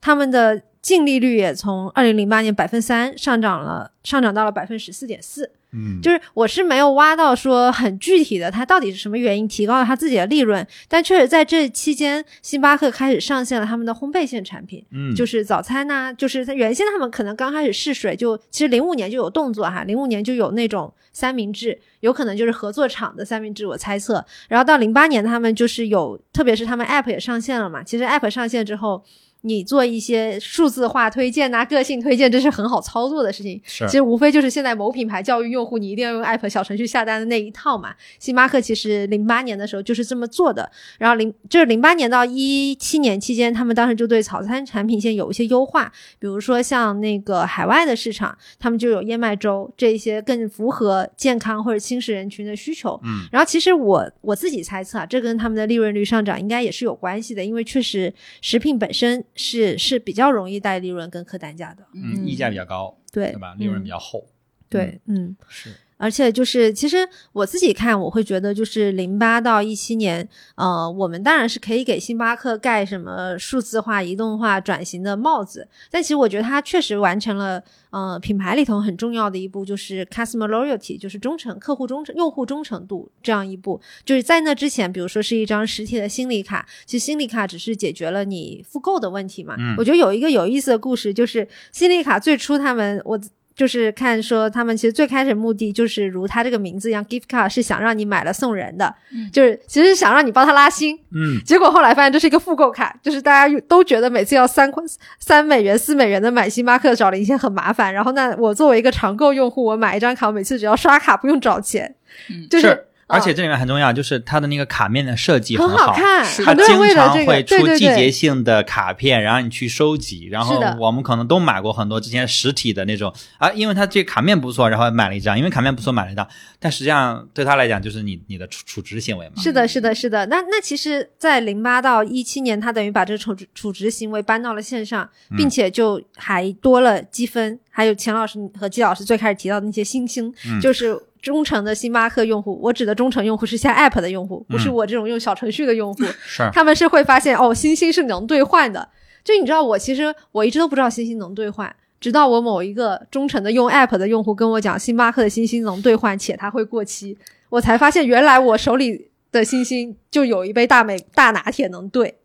[0.00, 5.52] 他们的净利率也从二零零八年百分三上涨了，上涨到了百分十四点四。
[5.76, 24.24] 嗯就是我是没有挖到说很具体的，它到底是什么原因提高了它自己的利润，但确实在这期间，星巴克开始上线了他们的烘焙线产品，嗯，就是早餐呐、就是它原先他们可能刚开始试水就，其实零五年就有动作哈，零五年就有那种三明治，有可能就是合作厂的三明治，我猜测。
[24.48, 29.04] 然后到零八年他们就是有，特别是他们 app 也上线了嘛，其实 app 上线之后。
[29.46, 33.60] 你做一些数字化推荐呐、个性推荐，这是很好操作的事情。
[33.64, 37.94] 是其实无非就是现在某品牌教育用户，你一定要用 app 小程序下单的那一套嘛。
[38.18, 53.00] 星巴克其实零八年的时候就是这么做的，然后零就是零八年到一七年期间，他们当时就对早餐产品线有一些优化，比如说像那个海外的市场，他们就有燕麦粥这一些更符合健康或者轻食人群的需求。
[53.04, 61.86] 嗯，然后其实我我自己猜测啊，这跟他们的利润率上涨应该也是有关系的，因为确实食品本身是是比较容易带利润跟客单价的。
[61.94, 63.54] 嗯，溢价比较高，对对吧？
[63.58, 64.26] 利润比嗯较厚。
[64.68, 65.36] 对，嗯。
[65.48, 83.80] 是，而且就是，其实我自己看，我会觉得就是零八到一七年，呃，我们当然是可以给星巴克盖什么数字化、移动化转型的帽子，但其实我觉得它确实完成了，呃，品牌里头很重要的一步，就是 customer loyalty，就是忠诚客户忠诚、用户忠诚度这样一步。
[84.04, 89.56] 就是在那之前，比如说是一张实体的心理卡，其实心理卡只是解决了你复购的问题嘛。
[89.58, 93.18] 嗯我觉得有一个有意思的故事，就是心理卡最初他们我。
[93.56, 100.94] 就是看说他们其实最开始目的就是如他这个名字一样，gift card 是想让你买了送人的，嗯就是其实是想让你帮他拉新。
[101.14, 104.84] 嗯，结果后来发现这是一个复购卡，就是大家都觉得每次要三块
[105.18, 107.94] 三美元、四美元的买星巴克找零钱很麻烦。
[107.94, 111.94] 然后那我作为一个常购用户，我买一张卡，我每次只要刷卡不用找钱，
[112.28, 115.92] 嗯就是是而且这里面很重要，就是它的那个卡面的设计很好。
[115.92, 116.24] 看。
[116.44, 120.26] 它经常会出季节，性的卡片，然后你去收集。
[120.30, 126.26] 然后我们可能都买过很多之前实体的那种啊，因为它这卡面不错，然后买了一张，因为卡面不错买了一张。
[126.58, 129.34] 但实际上对他来讲，就是你你的储储值行为嘛。
[129.36, 130.26] 是的，是的，是的。
[130.26, 142.58] 那那其实，在零八到一七年，他等于把这个储值储值行为搬到了线上，嗯并且就还多了积分，还有钱老师和季老师最开始提到的那些星星，嗯就是忠诚的星巴克用户。
[142.62, 146.04] 我指的忠诚用户是下 app 的用户，不是嗯我这种用小程序的用户。
[146.24, 148.88] 是，他们是会发现哦，星星是能兑换的。
[149.24, 162.18] 就你知道，我其实我一直都不知道星星能兑换，直到我某一个忠诚的用 app 的用户跟我讲，星巴克的星星能兑换，且它会过期，我才发现原来我手里的星星就有一杯大美大拿铁能兑。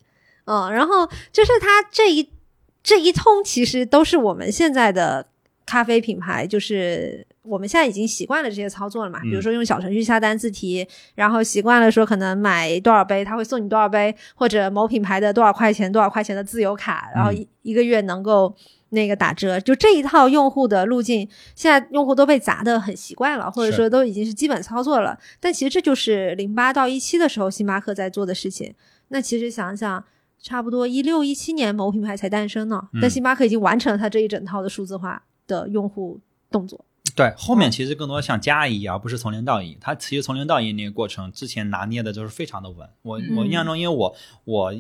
[0.45, 2.30] 嗯，然后就是它这一
[2.84, 5.25] 这一通，其实都是我们现在的
[5.71, 9.21] 咖啡品牌，就是我们现在已经习惯了这些操作了嘛。
[9.21, 18.53] 比如说用小程序下单自提，然后习惯了说可能买多少杯，他会送你多少杯，或者某品牌的多少块钱多少块钱的自由卡，然后一、一个月能够
[18.89, 19.57] 那个打折。
[19.62, 25.17] 就这一套用户的路径，现在用户都被砸的很习惯了，或者说都已经是基本操作了。
[25.39, 28.75] 但其实这就是零八到一七的时候星巴克在做的事情。
[29.07, 30.03] 那其实想想。
[30.43, 36.17] 差不多一六一七年某品牌才诞生呢，嗯但星巴克已经完成了它这一整套的数字化的用户
[36.49, 36.79] 动作。
[37.13, 39.77] 对，后面其实更多像加一，而不是从零到一。
[39.81, 42.89] 它其实从零到一那个过程，之前拿捏的就是非常的稳。
[43.01, 44.73] 我我印象中，因为我我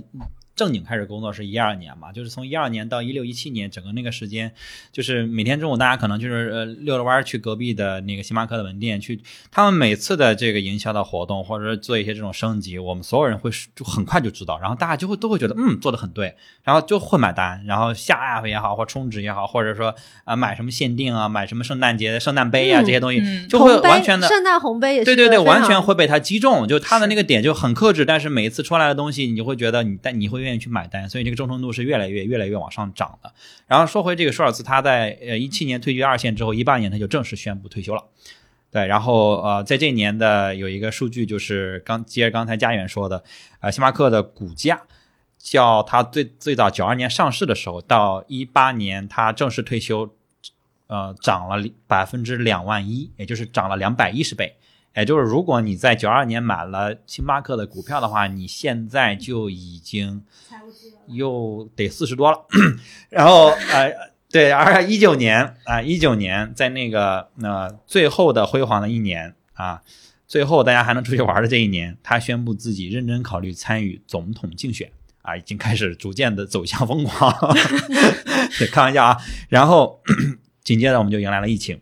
[0.55, 4.53] 正经开始工作是一二年嘛，就是从一二年到一六一七年，整个那个时间，
[4.91, 33.33] 就是每天中午大家可能就是呃溜着弯儿去隔壁的那个星巴克的门店去，他们每次的这个营销的活动或者是做一些这种升级，我们所有人会就很快就知道，然后大家就会都会觉得嗯做的很对，然后就会买单，然后下 app 也好，或充值也好，或者说啊、呃买什么限定啊，买什么圣诞节的圣诞杯啊、嗯这些东西，嗯就会完全的圣诞红杯也是对对对，完全会被他击中，就他的那个点就很克制，但是每一次出来的东西，你就会觉得你但你会愿意去买单，所以这个忠诚度是越来越越来越往上涨的。
[33.67, 38.03] 然后说回这个舒尔茨，他在呃一七年退居二线之后，一八年他就正式宣布退休了。
[38.71, 43.21] 对，然后呃，在这年的有一个数据，就是刚接着刚才家园说的，
[43.59, 44.81] 呃，星巴克的股价，
[45.37, 50.15] 较它最最早九二年上市的时候，到一八年它正式退休，
[50.87, 54.55] 呃，涨了百分之两万一，也就是涨了两百一十倍。
[54.95, 60.23] 也就是如果你在九二年买了星巴克的股票的话，你现在就已经
[61.07, 62.45] 又得四十多了。
[63.09, 63.93] 然后呃，
[64.29, 69.81] 对，而一九年啊，一、九年在那个呃最后的辉煌的一年啊，
[70.27, 77.33] 最后大家还能出去玩的这一年，他宣布自己认真考虑参与总统竞选啊，已经开始逐渐的走向疯狂。
[78.59, 79.17] 对，开玩笑啊。
[79.47, 80.01] 然后
[80.63, 81.79] 紧接着我们就迎来了疫情。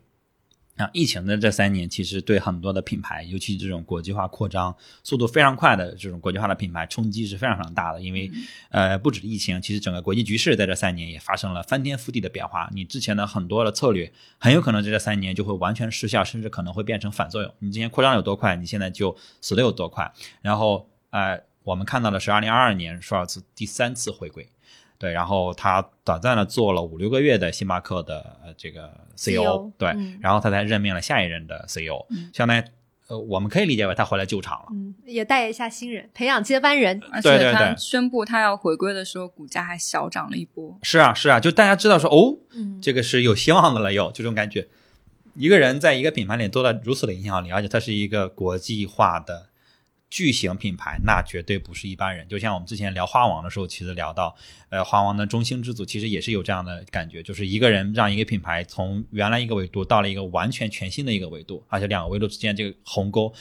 [0.80, 8.02] 啊，疫情的这三年，其实对很多的品牌，尤其这种国际化扩张速度非常快的这种国际化的品牌，冲击是非常非常大的。
[8.02, 8.32] 因为，
[8.70, 12.70] 呃，不止疫情，其实整个国际局势在这三年也发生了翻天覆地的变化。
[12.74, 17.54] 你之前的很多的策略，很有可能在这三年就会完全失效，甚至可能会变成反作用。
[17.60, 20.10] 你之前扩张有多快，你现在就死的有多快。
[20.42, 24.48] 然后，呃，我们看到的是二零二二年舒尔茨第三次回归。
[25.00, 32.64] 对，然后他短暂的做了五六个月的星巴克的呃这个 CEO，, CEO 对，嗯然后他才任命了下一任的 CEO，、嗯相当于
[33.08, 34.68] 呃我们可以理解为他回来救场了。
[34.72, 37.02] 嗯，也带一下新人，培养接班人。
[37.12, 40.78] 而且他宣布他要回归的时候，股价还小涨了一波。
[40.84, 44.68] 是啊，是啊，就大家知道说哦，嗯，这个是有希望的了，有就这种感觉。
[45.36, 49.48] 一个人在一个品牌里做到如此的影响力，而且他是一个国际化的
[50.10, 52.28] 巨型品牌，那绝对不是一般人。
[52.28, 54.36] 就像我们之前聊花王的时候，其实聊到，
[54.69, 63.34] 呃，花王的中兴之祖其实也是有这样的感觉，就是一个人让一个品牌从原来一个维度到了一个完全全新的一个维度，而且两个维度之间这个鸿沟，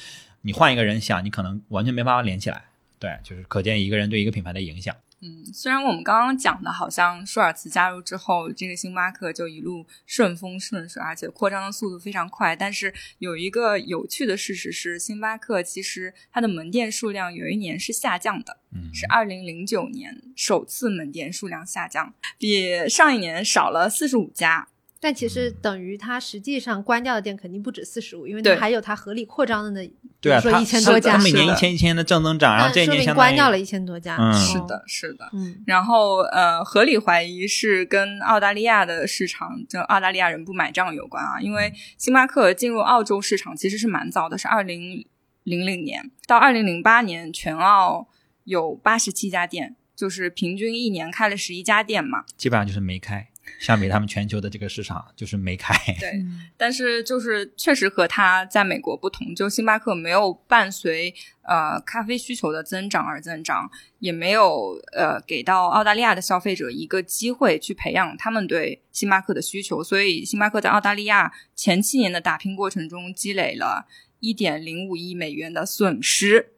[0.43, 2.65] 你换一个人想，你可能完全没办法连起来。
[2.99, 4.95] 对，就是可见一个人对一个品牌的影响。
[5.21, 12.55] 嗯，虽然我们刚刚讲的好像舒尔茨加入之后，这个星巴克就一路顺风顺水，而且扩张的速度非常快。
[12.55, 24.69] 但是有一个有趣的事实是，星巴克其实它的门店数量有一年是下降的，嗯，是二零零九年首次门店数量下降，比上一年少了四十五家。
[25.01, 34.17] 但其实等于它实际上关掉的店肯定不止四十五，因为它还有它合理扩张的那，对啊，他比如说一千多家，他每年一千一千的正增长，然后这说明关掉了一千多家。
[34.19, 35.31] 嗯是的，是的。
[35.33, 41.41] 嗯，然后呃，合理怀疑是跟澳大利亚的市场，就澳大利亚人不买账有关啊。
[41.41, 45.07] 因为星巴克进入澳洲市场其实是蛮早的，是二零
[45.45, 48.09] 零零年到二零零八年，全澳
[48.43, 52.25] 有八十七家店，就是平均一年开了十一家店嘛。
[52.37, 53.29] 基本上就是没开。
[53.59, 55.75] 相比他们全球的这个市场， 就是没开。
[56.01, 56.25] 对，
[56.57, 73.87] 但是就是确实和它在美国不同，就星巴克没有伴随呃咖啡需求的增长而增长，也没有呃给到澳大利亚的消费者一个机会去培养他们对星巴克的需求，所以星巴克在澳大利亚前七年的打拼过程中积累了
[74.21, 76.53] 一点零五亿美元的损失。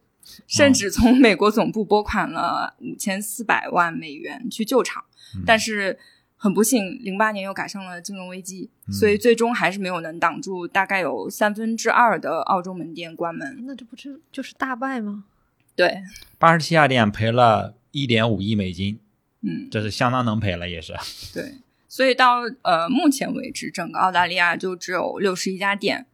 [0.46, 5.98] 甚至从美国总部拨款了五千四百万美元去救场，嗯但是
[6.42, 13.62] 很不幸，零八年又赶上了金融危机，嗯所以最终还是没有能挡住，大概有三分之二的澳洲门店关门。
[13.66, 15.24] 那这不是就是大败吗？
[15.76, 16.03] 对，
[16.38, 18.98] 八十七家店赔了一点五亿美金，
[19.42, 20.94] 嗯，这是相当能赔了，也是。
[21.35, 26.07] 对，所以到呃目前为止，整个澳大利亚就只有六十一家店，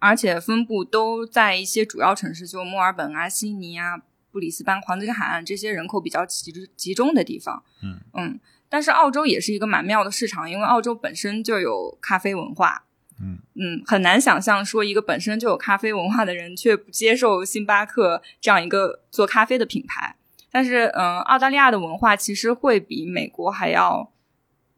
[0.00, 4.02] 而且分布都在一些主要城市，就墨尔本啊、悉尼啊、
[4.32, 7.62] 布里斯班、黄金海岸这些人口比较集集中的地方。
[7.84, 12.84] 嗯嗯，但是澳洲也是一个蛮妙的市场，因为澳洲本身就有咖啡文化。
[13.22, 20.16] 嗯嗯，很难想象说一个本身就有咖啡文化的人，却不接受星巴克这样一个做咖啡的品牌。
[20.50, 24.10] 但是，嗯、澳大利亚的文化其实会比美国还要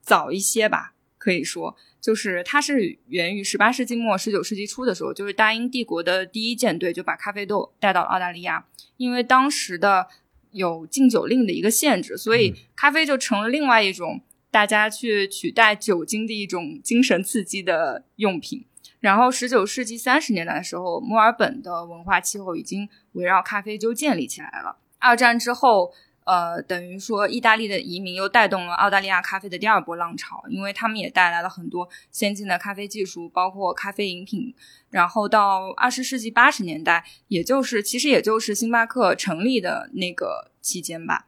[0.00, 10.08] 早一些吧，可以说，就是它是源于十八世纪末、十九世纪初的时候，就是大英帝国的第一舰队就把咖啡豆带到了澳大利亚，因为当时的
[10.52, 18.64] 有禁酒令的一个限制，所以咖啡就成了另外一种大家去取代酒精的一种精神刺激的用品。
[19.00, 24.76] 然后，十九世纪三十年代的时候，墨尔本的文化气候已经围绕咖啡就建立起来了。
[24.98, 25.92] 二战之后。
[26.24, 34.54] 呃，等于说，意大利的移民又带动了澳大利亚咖啡的第二波浪潮，因为他们也带来了很多先进的咖啡技术，包括咖啡饮品。
[34.88, 41.26] 然后到二十世纪八十年代，也就是其实也就是星巴克成立的那个期间吧，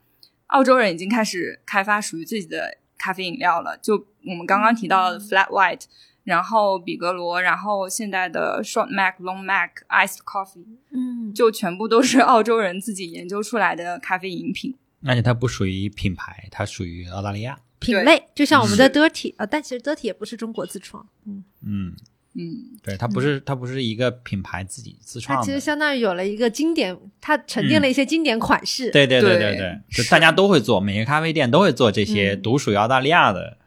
[0.48, 3.76] 澳洲人已经开始开发属于自己的咖啡饮料了。
[3.78, 5.87] 就我们刚刚提到的 Flat White，
[6.22, 14.76] 然后比格罗，然后现在的 Short Mac、Long Mac、Iced Coffee，嗯，就全部都是澳洲人自己研究出来的咖啡饮品。
[15.05, 21.95] 而且它不属于品牌，它属于澳大利亚品类，就像我们的 Dirty 啊，但其实 Dirty 也不是中国自创，嗯嗯
[22.35, 33.59] 嗯，对，它不是它不是一个品牌自己自创的，它其实相当于有了一个经典，它沉淀了一些经典款式，对对对对对，就大家都会做，每个咖啡店都会做这些独属于澳大利亚的，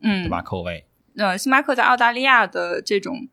[0.00, 0.42] 嗯，对吧？
[0.42, 3.28] 口味，呃，星巴克在澳大利亚的这种。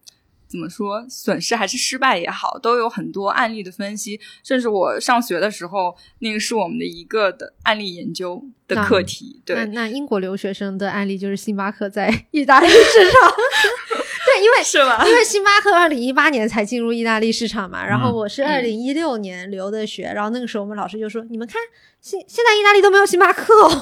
[0.54, 4.20] 怎么说，损失还是失败也好，都有很多案例的分析。
[4.44, 9.42] 甚至我上学的时候，那个是我们的一个的案例研究的课题。
[9.44, 13.34] 对，那英国留学生的案例就是星巴克在 意大利市场。
[14.44, 15.06] 对，因为是吧？
[15.08, 17.86] 因为星巴克二零一八年才进入意大利市场嘛。
[17.86, 21.62] 然后我是二零一六年留的学，然后那个时候我们老师就说：“你们看，
[22.02, 23.54] 现现在意大利都没有星巴克。”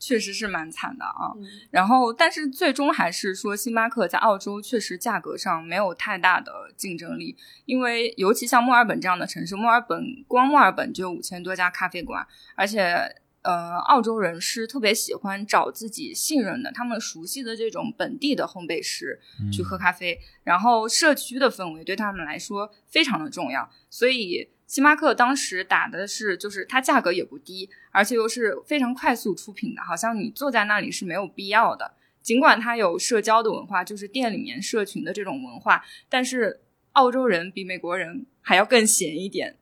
[0.00, 1.32] 确实是蛮惨的啊，
[1.70, 7.34] 然后但是最终还是说星巴克在澳洲确实价格上没有太大的竞争力，
[7.64, 19.20] 因为尤其像墨尔本这样的城市，墨尔本光墨尔本就有五千多家咖啡馆，而且呃，澳洲人是特别喜欢找自己信任的、他们熟悉的这种本地的烘焙师
[19.52, 24.48] 去喝咖啡，然后社区的氛围对他们来说非常的重要，所以。
[24.66, 31.94] 星巴克当时打的是，就是它价格也不低，而且又是非常快速出品的，好像你坐在那里是没有必要的。
[32.22, 39.58] 尽管它有社交的文化，就是店里面社群的这种文化，但是澳洲人比美国人还要更闲一点，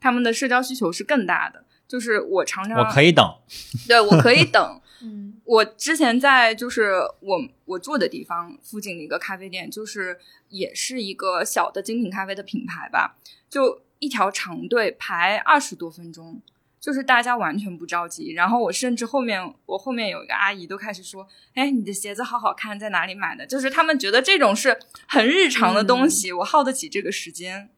[0.00, 1.64] 他们的社交需求是更大的。
[1.88, 3.24] 就是我常常我可以等，
[3.86, 4.80] 对我可以等。
[5.02, 10.18] 嗯，我之前在就是我我住的地方附近的一个咖啡店，就是
[10.48, 13.16] 也是一个小的精品咖啡的品牌吧，
[13.48, 13.82] 就。
[13.98, 16.42] 一条长队排二十多分钟，
[16.78, 18.34] 就是大家完全不着急。
[18.34, 27.70] 然后我甚至后面，我后面有一个阿姨都开始说：“哎，你的鞋子好好看，在哪里买的？”就是他们觉得这种是很日常的东西，我耗得起这个时间。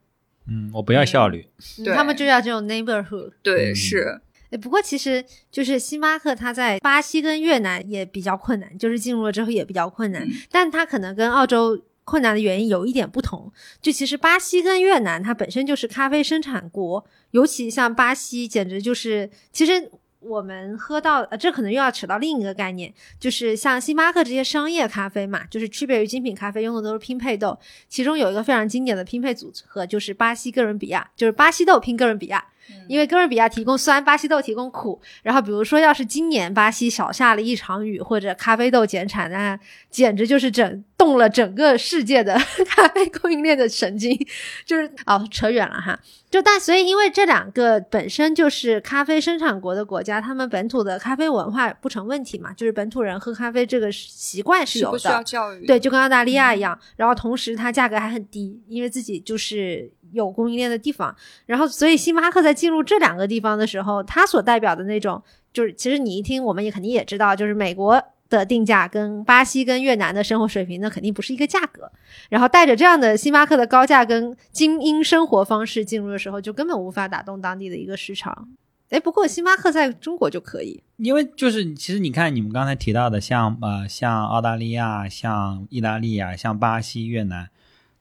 [0.50, 1.46] 嗯，我不要效率，
[1.84, 3.32] 对他们就要这种 neighborhood。
[3.42, 4.20] 对，是。
[4.50, 11.82] 哎，不过其实就是星巴克，它在巴西跟越南也比较困难，就是进入了之后也比较困难，但它可能跟澳洲。
[12.08, 32.44] 困难的原因有一点不同，就其实巴西跟越南它本身就是咖啡生产国，尤其像巴西，简直就是其实我们喝到呃，这可能又要扯到另一个概念，就是像星巴克这些商业咖啡嘛，就是区别于精品咖啡用的都是拼配豆，其中有一个非常经典的拼配组合就是巴西哥伦比亚，就是巴西豆拼哥伦比亚。
[32.88, 35.00] 因为哥伦比亚提供酸，巴西豆提供苦。
[35.22, 39.58] 然后比如说，要是今年巴西少下了一场雨，或者咖啡豆减产，那
[39.90, 42.34] 简直就是整动了整个世界的
[42.66, 44.18] 咖啡供应链的神经。
[44.64, 45.98] 就是哦，扯远了哈。
[46.30, 54.98] 就但所以，因为这两个本身就是咖啡生产国的国家，他们本土的咖啡文化不成问题嘛，就是本土人喝咖啡这个习惯是有的。
[54.98, 55.66] 需要教育。
[55.66, 56.78] 对，就跟澳大利亚一样。
[56.96, 59.90] 然后同时，它价格还很低，因为自己就是。
[60.12, 61.14] 有供应链的地方，
[61.46, 71.90] 然后所以星巴克在进入这两个地方的时候，它所代表的那种，就是其实你一听，我们也肯定也知道，就是美国的定价跟巴西跟越南的生活水平，那肯定不是一个价格。
[72.28, 78.48] 然后带着这样的星巴克的高价跟精英生活方式进入的时候，就根本无法打动当地的一个市场。
[78.90, 87.48] 哎，不过星巴克在中国就可以，因为就是其实你看你们刚才提到的，像呃像澳大利亚、像意大利啊、像巴西、越南。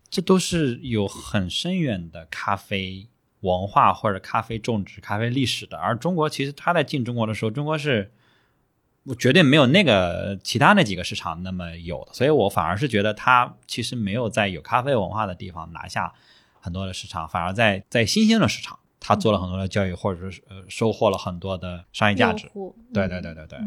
[0.10, 3.08] 这都是有很深远的咖啡
[3.42, 5.78] 文化或者咖啡种植、咖啡历史的。
[5.78, 8.12] 而中国其实它在进中国的时候，中国是
[9.04, 16.14] 我绝对没有那个其他那几个市场那么有的，所以我反而是觉得它其实没有在有咖啡文化的地方拿下
[16.60, 22.50] 很多的市场，反而在在新兴的市场，它做了很多的教育，或者是呃收获了很多的商业价值。
[22.94, 23.60] 对对对对对。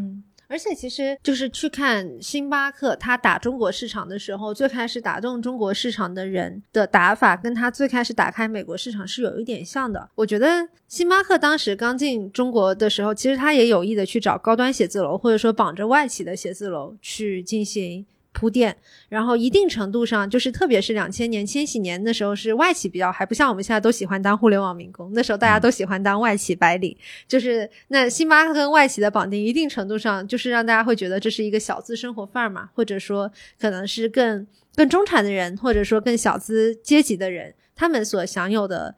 [0.51, 10.11] 而且其实就是去看星巴克，他打中国市场的时候，最开始打动中国市场的人的打法，跟他最开始打开美国市场是有一点像的。
[10.17, 18.77] 我觉得星巴克当时刚进中国的时候，其实他也有意的去找高端写字楼，或者说绑着外企的写字楼去进行铺垫，
[19.09, 38.95] 然后一定程度上就是，特别是两千年、千禧年的时候，是外企比较还不像我们现在都喜欢当互联网民工，那时候大家都喜欢当外企白领，就是那星巴克跟外企的绑定，一定程度上就是让大家会觉得这是一个小资生活范儿嘛，或者说可能是更更中产的人，或者说更小资阶级的人，他们所享有的，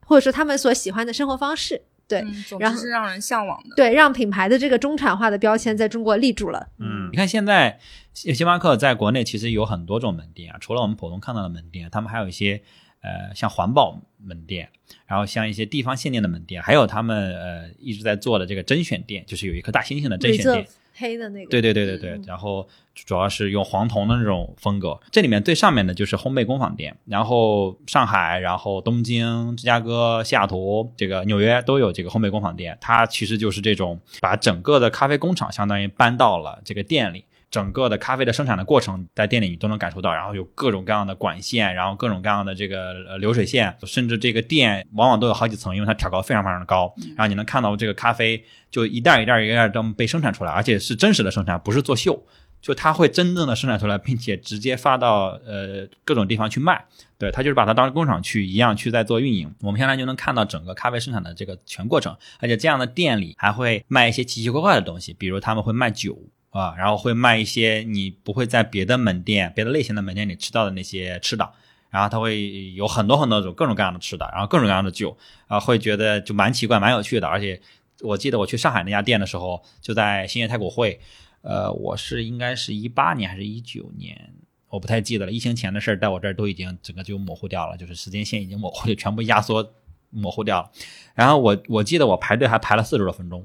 [0.00, 1.82] 或者说他们所喜欢的生活方式。
[2.06, 3.74] 对，嗯，总然后之是让人向往的。
[3.76, 6.68] 对，让品牌的这个中产化的标签在中国立住了。
[6.78, 12.62] 嗯，你看现在星星巴克在国内其实有很多种门店啊，除了我们普通看到的门店，他们还有一些
[13.02, 14.70] 呃像环保门店，
[15.06, 20.66] 然后像一些地方限定的门店，还有他们呃一直在做的这个甄选店，就是有一颗大猩猩的甄选店。
[20.96, 25.00] 黑的那个，对对对对对，然后主要是用黄铜的那种风格。
[25.10, 32.78] 这里面最上面的就是烘焙工坊店，然后上海、然后东京、芝加哥、西雅图、这个纽约都有这个烘焙工坊店。
[32.80, 37.24] 它其实就是这种把整个的咖啡工厂相当于搬到了这个店里。
[37.50, 52.20] 整个的咖啡的生产的过程，在店里你都能感受到，然后有各种各样的管线，然后各种各样的这个呃流水线，甚至这个店往往都有好几层，因为它挑高非常非常的高，然后你能看到这个咖啡就一袋一袋一袋这么被生产出来，而且是真实的生产，不是作秀，
[52.60, 56.84] 就它会真正的生产出来，并且直接发到呃各种地方去卖。
[57.16, 59.54] 对，它就是把它当工厂去一样去在做运营。
[59.60, 66.18] 我们现在就能看到整个咖啡生产的这个全过程，而且这样的店里还会卖一些奇奇怪怪的东西，比如他们会卖酒。
[66.54, 71.50] 啊，然后会卖一些你不会在别的门店、别的类型的门店里吃到的那些吃的，
[71.90, 75.16] 然后它会有很多很多种各种各样的吃的，然后各种各样的酒，
[75.48, 77.26] 啊，会觉得就蛮奇怪、蛮有趣的。
[77.26, 77.60] 而且
[78.02, 81.00] 我记得我去上海那家店的时候，就在兴业太古汇，
[81.42, 84.32] 呃，我是应该是一八年还是一九年，
[84.68, 85.32] 我不太记得了。
[85.32, 89.74] 疫情前的事儿在我这儿都已经整个就模糊掉了，就是时间线已经模糊，就全部压缩
[90.10, 90.70] 模糊掉了。
[91.16, 93.44] 然后我我记得我排队还排了四十多分钟。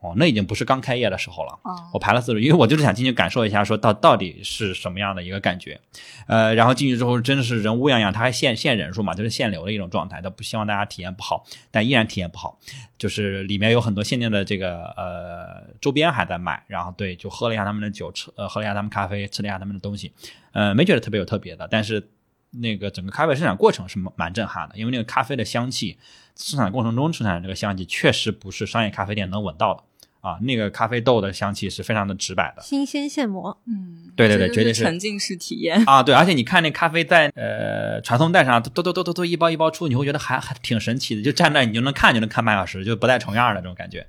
[0.00, 1.58] 哦，那已经不是刚开业的时候了。
[1.64, 5.80] 哦我排了四十，因为我就是想进去感受一下，说到到底是什么样的一个感觉。
[6.26, 10.22] 呃，然后进去之后真的是人乌泱泱，他还限限人数嘛，就是限流的一种状态。
[10.22, 12.58] 他不希望大家体验不好，但依然体验不好。
[12.96, 20.12] 就是里面有很多限定的这个呃周边还在卖，然后对，就喝了一下他们的酒，吃呃喝了一下他们咖啡，吃了一下他们的东西，
[20.52, 22.10] 呃，没觉得特别有特别的，但是
[22.50, 25.98] 那个整个咖啡生产过程是蛮蛮震撼的，因为那个咖啡的香气，
[26.36, 29.84] 生产过程中生产的这个香气确实不是商业咖啡店能闻到的
[30.28, 32.62] 啊，那个咖啡豆的香气是非常的直白的。
[32.62, 35.82] 新鲜现磨，嗯，对对对绝对是沉浸式体验。
[35.86, 44.06] 啊，对，而且你看那咖啡在呃传送带上嘟嘟嘟嘟嘟一包一包出，你会觉得还还挺神奇的，就站那儿你就能看就能看半小时，就不带重样的这种感觉。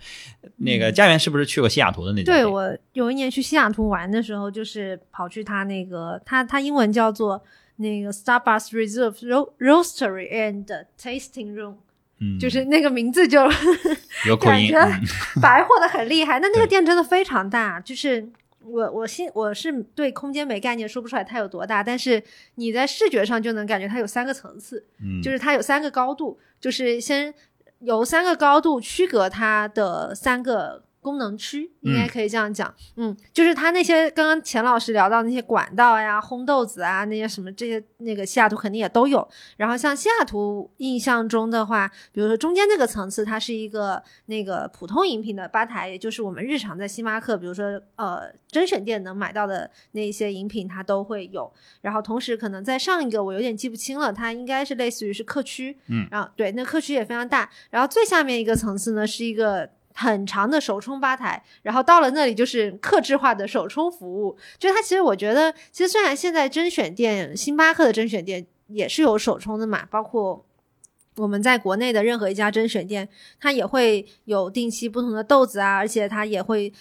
[0.58, 2.44] 那个家园是不是去过西雅图的那家店？
[2.44, 7.42] 对我有一年去西雅图玩的时候，就是跑去他那个，他他英文叫做
[7.78, 10.66] 那个 Starbucks Reserve Ro Roastery and
[11.02, 11.76] Tasting Room，、
[12.22, 13.40] 嗯，就是那个名字就
[14.28, 14.72] 有口音。
[14.72, 15.02] 感觉嗯
[15.42, 16.40] 白货的很厉害。
[16.42, 18.28] 那那个店真的非常大，就是
[18.64, 22.22] 我我心我是对空间没概念，说不出来它有多大，但是
[22.56, 27.34] 你在视觉上就能感觉它有三个层次，嗯，就是它有三个高度，就是先
[27.80, 32.72] 由三个高度区隔它的三个功能区，应该嗯可以这样讲。
[32.96, 39.28] 嗯，就是它那些刚刚钱老师聊到那些管道呀、烘豆子啊，那些什么这些，那个西雅图肯定也都有。
[39.58, 51.52] 然后像西雅图印象中的话，比如说中间这个层次，它是一个那个普通饮品的吧台，也就是我们日常在星巴克，比如说呃甄选店能买到的那一些饮品，它都会有。
[51.82, 57.50] 然后同时可能在上一个我有点记不清了，它应该是类似于是客区，嗯，然后对，那客区也非常大。
[57.72, 59.72] 然后最下面一个层次呢是一个。
[60.00, 64.38] 很长的手冲吧台，然后到了那里就是克制化的手冲服务。
[64.58, 70.46] 就它其实我觉得，其实虽然现在甄选店，星巴克的甄选店也是有手冲的嘛，包括
[71.18, 76.72] 我们在国内的任何一家甄选店，它也会有定期不同的豆子啊，而且它也会。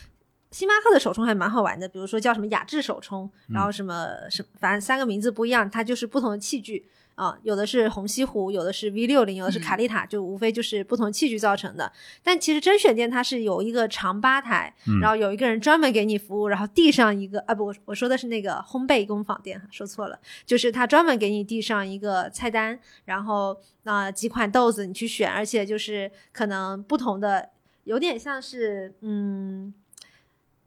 [0.50, 6.88] 星巴克的手冲还蛮好玩的，比如说叫什么雅致手冲，然后什么什么，反正三个名字不一样，它就是不同的器具
[7.18, 11.90] 啊、有的是虹吸湖，有的是 V 六零，有的是卡丽塔，就无非就是不同器具造成的。
[12.22, 27.50] 但其实甄选店它是有一个长吧台，嗯然后有一个人专门给你服务，然后递上一个啊不，我我说的是那个烘焙工坊店，说错了，就是他专门给你递上一个菜单，然后那、呃几款豆子你去选，而且就是可能不同的，
[27.82, 29.74] 有点像是嗯，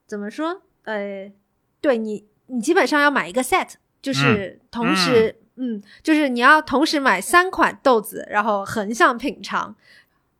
[0.05, 0.61] 怎么说？
[0.83, 1.31] 呃，
[1.79, 9.75] 对你你基本上要买一个 set，就是同时嗯就是你要同时买三款豆子，然后横向品尝。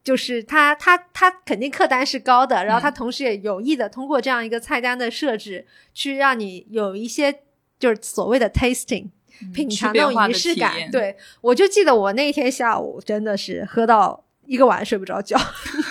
[0.04, 7.32] 就是它，它，它肯定客单是高的，然后它嗯同时也有意的通过这样一个菜单的设置，去让你有一些
[7.78, 9.10] 就是所谓的 tasting
[9.54, 10.90] 品尝那种仪式感。
[10.90, 15.38] 对我就记得我那一天下午真的是喝到一个晚上睡不着觉。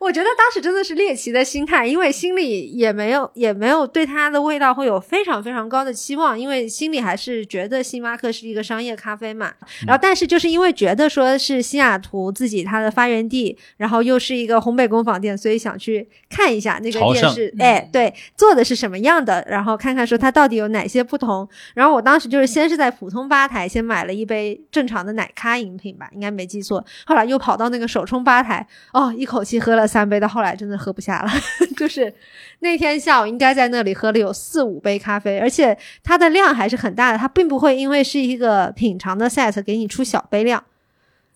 [0.00, 9.52] 我觉得当时真的是猎奇的心态，因为心里也没有也没有对它的味道会有非常非常高的期望，因为心里还是觉得星巴克是一个商业咖啡嘛。
[9.86, 21.46] 然后，但是就是因为觉得说是西雅图自己它的发源地，然后又是一个烘焙工坊店，所以想去看一下那个店是哎对做的是什么样的，然后看看说它到底有哪些不同。
[21.74, 26.82] 然后我当时就是先是在普通吧台先买了一杯正常的奶咖饮品吧，应该没记错。
[27.04, 31.30] 后来又跑到那个手冲吧台，哦，一口气喝了三杯，到后来真的喝不下了。
[31.76, 32.12] 就是
[32.60, 40.62] 那天下午应该在那里喝了有四五杯咖啡，而且它的量还是很大的，它并不会因为是一个品尝的 set 给你出小杯量。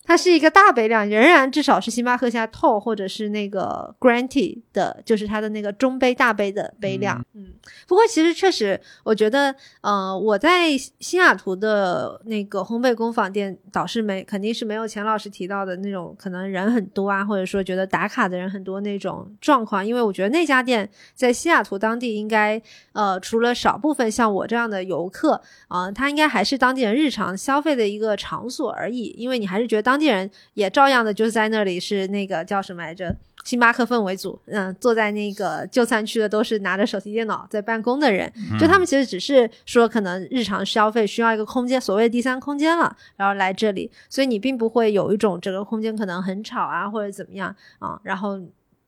[0.07, 7.25] 它是一个大杯量，仍然至少是星巴克下透或者是那个 Granty 的，就是它的那个中杯大杯的杯量。
[7.35, 7.55] 嗯，
[7.89, 19.85] 不过其实确实，我觉得，呃，我在西雅图的那个烘焙工坊店倒是没，肯定是没有钱老师提到的那种可能人很多啊，或者说觉得打卡的人很多那种状况。
[19.85, 22.61] 因为我觉得那家店在西雅图当地应该，
[22.93, 29.15] 呃，除了少部分像我这样的游客啊、它应该还是当地人日常消费的一个场所而已。
[29.17, 33.15] 因为你还是觉得当地人也照样的就是在那里是那个叫什么来着？
[33.45, 48.41] 星巴克氛围组，嗯，坐在那个就餐区的都是拿着手提电脑在办公的人，就他们其实只是说可能日常消费需要一个空间，所谓第三空间了，然后来这里，所以你并不会有一种整个空间可能很吵啊或者怎么样啊，然后。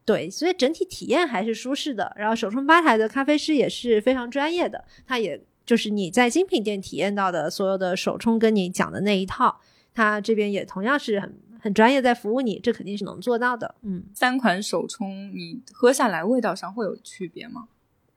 [0.07, 2.13] 对，所以整体体验还是舒适的。
[2.15, 9.61] 然后手冲吧台的咖啡师也是非常专业的，他也就是你在精品店体验到的所有的手冲跟你讲的那一套，
[9.97, 13.75] 他这边也同样是很很专业在服务你，这肯定是能做到的。
[13.81, 17.69] 嗯，三款手冲，你喝下来味道上会有区别吗？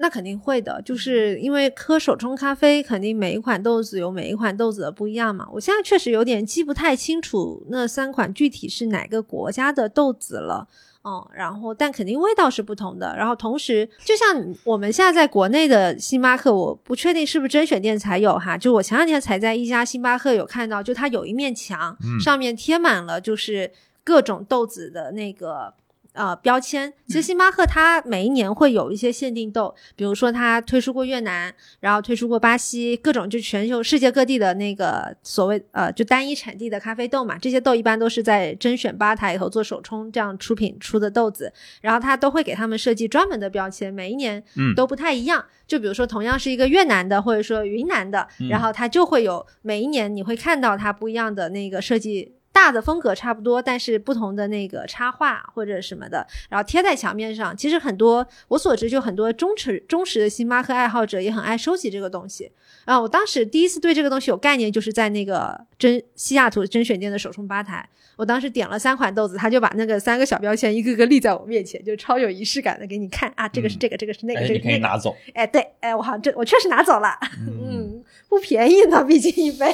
[0.02, 5.48] 那肯定会的，就是因为喝手冲咖啡，肯定每一款豆子有每一款豆子的不一样嘛。
[5.54, 10.68] 我现在确实有点记不太清楚那三款具体是哪个国家的豆子了。
[11.10, 13.16] 嗯，然后但肯定味道是不同的。
[13.18, 18.56] 然后同时，就像我们现在在国内的星巴克，我不确定是不是甄选店才有哈。
[18.56, 23.72] 就我前两天才在一家星巴克有看到，就它有一面墙，上面贴满了就是
[24.04, 25.74] 各种豆子的那个。
[26.20, 45.46] 呃，标签其实星巴克它每一年会有一些限定豆，比如说它推出过越南，然后推出过巴西，各种就全球世界各地的那个所谓呃就单一产地的咖啡豆嘛，这些豆一般都是在甄选吧台以后做手冲这样出品出的豆子，然后它都会给他们设计专门的标签，每一年嗯都不太一样。
[45.66, 52.34] 就比如说同样是一个越南的或者说云南的，然后它就会有每一年你会看到它不一样的那个设计。
[52.60, 57.56] 大的风格差不多，但是不同的那个插画或者什么的，然后贴在墙面上。
[57.56, 62.52] 其实很多我所知，就很多忠实忠实的星巴克爱好者也很爱收集这个东西。
[62.84, 67.88] 啊，我当时第一次对这个东西有概念，就是在那个真西雅图甄选店的首冲吧台。
[68.18, 74.60] 我当时点了三款豆子，他就把那个三个小标签一个个立在我面前，就超有仪式感的给你看啊，这个是这个，这个是那个，这个。
[74.60, 75.16] 可以拿走。
[75.34, 77.56] 哎，对，哎，我好像这我确实拿走了，嗯，
[77.96, 79.74] 嗯，不便宜呢，毕竟一杯。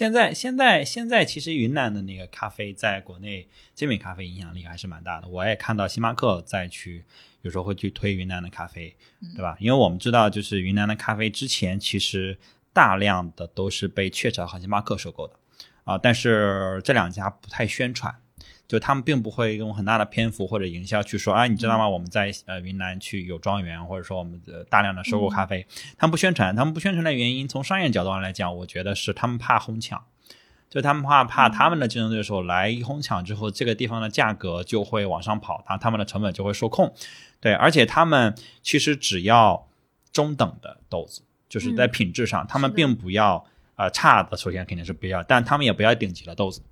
[0.00, 5.28] 现在现在现在其实云南的那个咖啡在国内精品咖啡影响力还是蛮大的。
[5.28, 7.04] 我也看到星巴克在去
[7.42, 8.96] 有时候会去推云南的咖啡，
[9.36, 9.58] 对吧？
[9.60, 12.38] 因为我们知道，就是云南的咖啡之前其实
[12.72, 15.34] 大量的都是被雀巢和星巴克收购的
[15.84, 18.14] 啊，但是这两家不太宣传。
[18.70, 21.88] 就他们并不会用很大的篇幅或者营销去说啊，你知道吗？
[21.88, 25.66] 我们在呃云南去有庄园，或者说我们的大量的收购咖啡，
[25.98, 26.54] 他们不宣传。
[26.54, 30.00] 他们不宣传的原因，从商业角度上来讲，我觉得是他们怕哄抢，
[30.68, 36.94] 就他们怕怕他们的竞争对手来一哄抢之后，这个地方的价格就会往上跑，他他们的成本就会受控。
[37.40, 39.66] 对，而且他们其实只要
[40.12, 43.44] 中等的豆子，就是在品质上，他们并不要
[43.74, 46.62] 呃差的，首先肯定是不要，但他们也不要顶级的豆子。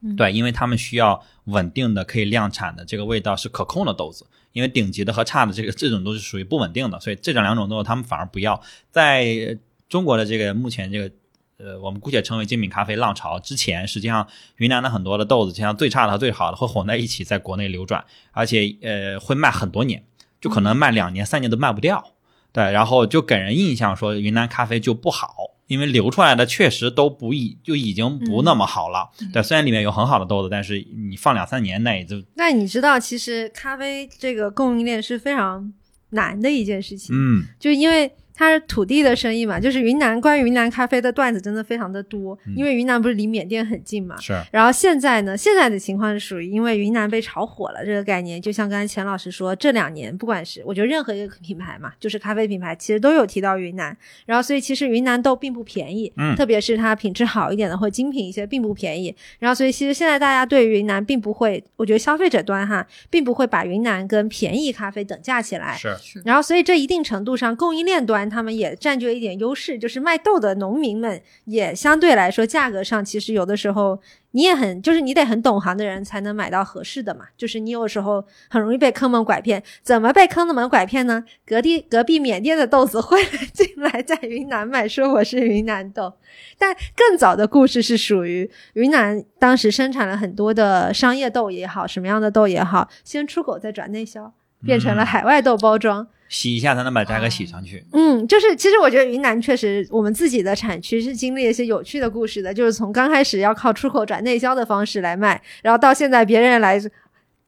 [0.00, 8.60] 嗯对，因为他们需要稳定的可以量产的这个味道是可控的豆子，因为顶级的和差的这个这种都是属于不稳定的，所以这种两种豆子他们反而不要。
[8.90, 11.10] 在中国的这个目前这个
[11.58, 14.28] 呃，我们姑且称为精品咖啡浪潮之前，实际上
[14.58, 20.04] 云南的很多的豆子，就像最差的和最好的会混在一起在国内流转，而且呃会卖很多年，
[20.40, 22.12] 就可能卖两年、三年都卖不掉。
[22.52, 25.34] 对，然后就给人印象说云南咖啡就不好，
[25.68, 29.08] 因为流出来的确实都不已就已经不那么好了。
[29.32, 35.72] 对，虽然里面有很好的豆子，但是你放两三年那也就那你知道，其实咖啡这个供应链是非常
[36.10, 37.44] 难的一件事情，嗯。
[37.60, 44.16] 就因为它是土地的生意嘛，就是云南关于云南咖啡的段子真的非常的多，因为云南不是离缅甸很近嘛。
[44.20, 53.96] 是然后现在呢，现在的情况是属于因为云南被炒火了这个概念，就像刚才钱老师说，这两年不管是我觉得任何一个品牌嘛，就是咖啡品牌，其实都有提到云南。
[54.24, 59.12] 然后所以其实云南豆并不便宜，嗯特别是它品质好一点的或精品一些，并不便宜。
[59.40, 65.76] 然后所以其实现在大家对云南并不会，我觉得消费者端哈，并不会把云南跟便宜咖啡等价起来。
[65.76, 74.00] 是，是然后，所以这一定程度上，供应链端他们也占据了一点优势，就是卖豆的农民们也相对来说价格上，其实有的时候
[74.32, 77.26] 你也很，就是你得很懂行的人才能买到合适的嘛。
[77.36, 81.24] 就是你有时候很容易被坑蒙拐骗，怎么被坑蒙拐骗呢？
[81.46, 86.12] 隔 壁隔壁缅甸的豆子会来进来，在云南卖，说我是云南豆。
[86.58, 94.32] 但更早的故事是属于云南当时生产了很多的商业豆也好，什么样的豆也好，先出口再转内销，
[94.64, 96.06] 变成了嗯海外豆包装。
[96.28, 97.84] 洗一下才能把价格洗上去。
[97.92, 106.78] 嗯，就是其实我觉得云南确实，我们自己的产区是经历了一些有趣的故事的，就是从刚开始要靠出口转内销的方式来卖，然后到现在别人来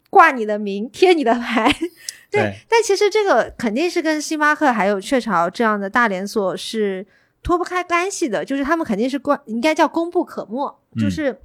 [0.08, 1.70] 挂你的名、贴你的牌。
[2.30, 7.06] 对，对但其实这个肯定是跟星巴克还有雀巢这样的大连锁是
[7.42, 11.40] 脱不开干系的，就是他们肯定是关，应该叫功不可没，就嗯是。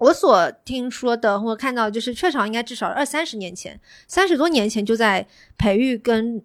[0.00, 5.26] 我所听说的或看到，就是雀巢应该至少二三十年前，三十多年前就在
[5.58, 6.42] 培育跟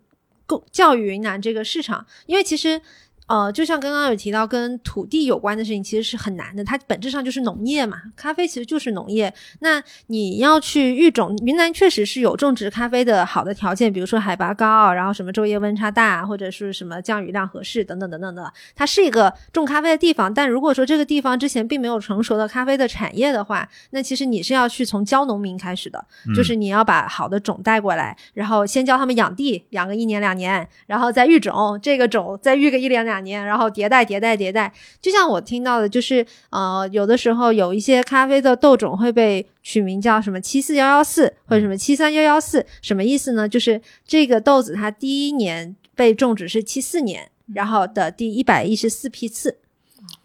[0.71, 2.81] 教育云南这个市场，因为其实。
[3.27, 6.63] 呃，就像刚刚有提到跟土地有关的事情，其实是很难的。
[6.63, 9.33] 它本质上就是农业嘛，咖啡其实就是农业。
[9.59, 18.53] 那你要去育种，云南确实是有种植咖啡的好的条件，比如说海拔高，然后什么昼夜温差大，或者是什么降雨量合适等等等等的。
[18.75, 26.05] 它是一个种咖啡的地方，但如果说这个地方之前并没有成熟的咖啡的产业的话，那其实你是要去从教农民开始的，
[26.35, 34.71] 就是你要把好的种带过来，然后先教他们养地，养个一年两年，然后再育种，这个种再育个一两两年，然后迭代迭代迭代。
[35.01, 43.47] 就像我听到的，就是呃，有的时候有一些咖啡的豆种会被取名叫什么七四幺幺四或者什么七三幺幺四，什么意思呢？
[43.47, 49.59] 就是这个豆子它第一年被种植是七四年，然后的第一百一十四批次，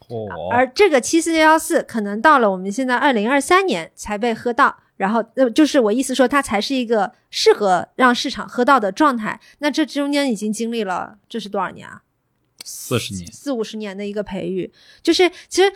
[0.08, 9.40] 哦，而这个七四幺幺四可能到了我们现在二零二三年才被喝到，然后呃，就是我意思说它才是一个适合让市场喝到的状态。
[9.58, 12.02] 那这中间已经经历了这是多少年啊？
[12.64, 15.72] 四十年，四五十年的一个培育，就是其实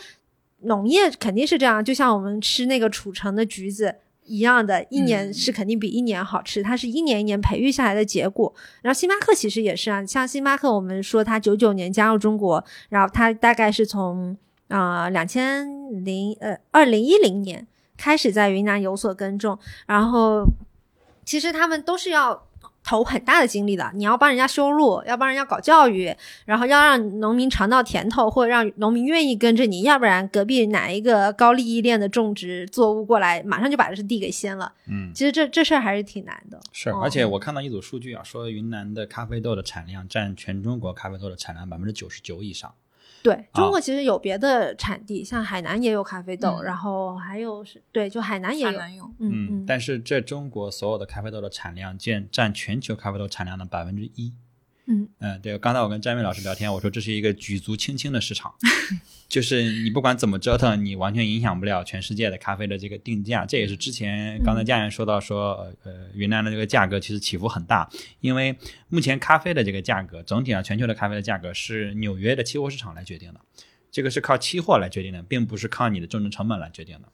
[0.59, 3.95] 农业肯定是这样，就像我们吃那个储成的橘子。
[4.27, 8.51] 一样的，一年嗯是肯定比一年好吃，它是一年一年培育下来的结果。
[8.81, 14.35] 然后星巴克其实也是啊，像星巴克，我们说它九九年加入中国，然后它大概是从
[14.69, 15.67] 啊两千
[16.03, 17.67] 零呃二零一零年
[17.97, 20.43] 开始在云南有所耕种，然后
[21.23, 22.44] 其实他们都是要
[22.85, 23.91] 投很大的精力的。
[23.95, 26.15] 你要帮人家修路，要帮人家搞教育，
[26.45, 34.71] 然后要让农民尝到甜头，或者让农民愿意跟着你，要不然隔壁哪一个高利益链的种植作物过来，马上就把这地给掀了。
[34.87, 36.59] 嗯，其实这这事儿还是挺难的。
[36.71, 42.71] 是，哦而且我看到一组数据啊，说云南的咖啡豆的产量占全中国咖啡豆的产量百分之九十九以上。
[43.25, 48.71] 对中国其实有别的产地，像海南也有咖啡豆，嗯然后还有是对，就海南也有。
[48.71, 54.33] 海南有，嗯嗯，但是这中国所有的咖啡豆的产量占占全球咖啡豆产量的百分之一。
[54.87, 58.53] 嗯嗯，对，刚才我跟詹伟老师聊天，我说这是一个举足轻轻的市场，
[59.27, 63.45] 就是你不管怎么折腾，你完全影响不了全世界的咖啡的这个定价。
[63.47, 68.55] 这也是之前刚才佳妍说到说，呃，云南的这个价格其实起伏很大，因为
[68.87, 73.41] 目前咖啡的这个价格，整体上全球的咖啡的价格是纽约的期货市场来决定的，
[73.89, 77.09] 这个是靠期货来决定的，并不是靠你的种植成本来决定的。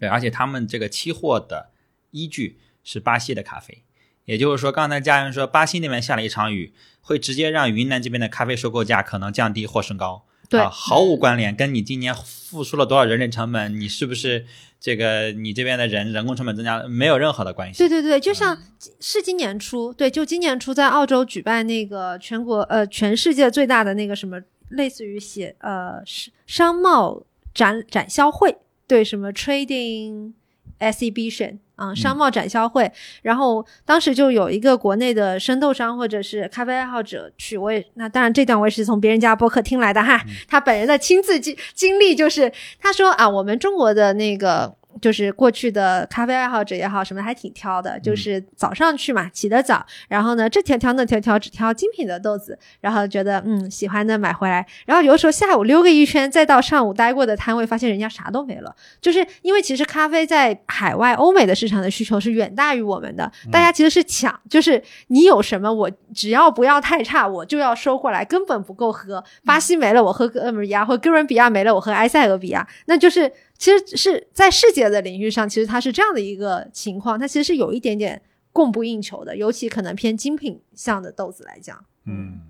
[0.00, 1.70] 对，而且他们这个期货的
[2.10, 3.84] 依据是巴西的咖啡。
[4.30, 10.24] 也就是说，刚才家人说，巴西那边下了一场雨，会直接让云南这边的咖啡收购价可能降低或升高。
[10.48, 14.46] 对啊，毫无关联，跟你今年付出了多少人力成本，你是不是
[14.78, 17.78] 这个你这边的人人工成本增加，没有任何的关系。
[17.78, 18.56] 对对对，就像
[19.00, 28.56] 是今年初，对，就今年初在澳洲举办那个全国呃全世界最大的那个什么，类似于写呃商商贸展展销会，
[28.86, 30.34] 对，什么 trading
[30.78, 32.90] exhibition 啊、商贸展销会。
[33.22, 40.20] 然后当时就有一个国内的生豆商或者是咖啡爱好者去，我也那当然这段我也是从别人家播客听来的哈。
[40.46, 69.22] 他本人的亲自经经历就是，他说啊，我们中国的那个就是过去的咖啡爱好者也好，什么还挺挑的，就是早上去嘛，起得早，然后呢这挑挑那挑挑，只挑精品的豆子，然后觉得嗯喜欢的买回来，然后有的时候下午溜个一圈，再到上午待过的摊位，发现人家啥都没了，就是因为其实咖啡在海外欧美的市场的需求是远大于我们的，大家其实是抢，就是你有什么我只要不要太差，我就要收过来，根本不够喝。
[69.44, 72.66] 巴西没了，我喝哥伦比亚；或哥伦比亚没了，我喝埃塞俄比亚。
[72.86, 73.30] 那就是
[73.60, 81.84] 其实是在世界的领域上，其实它是这样的一个情况，它其实是有一点点供不应求的，尤其可能偏精品向的豆子来讲。
[82.06, 82.40] 嗯，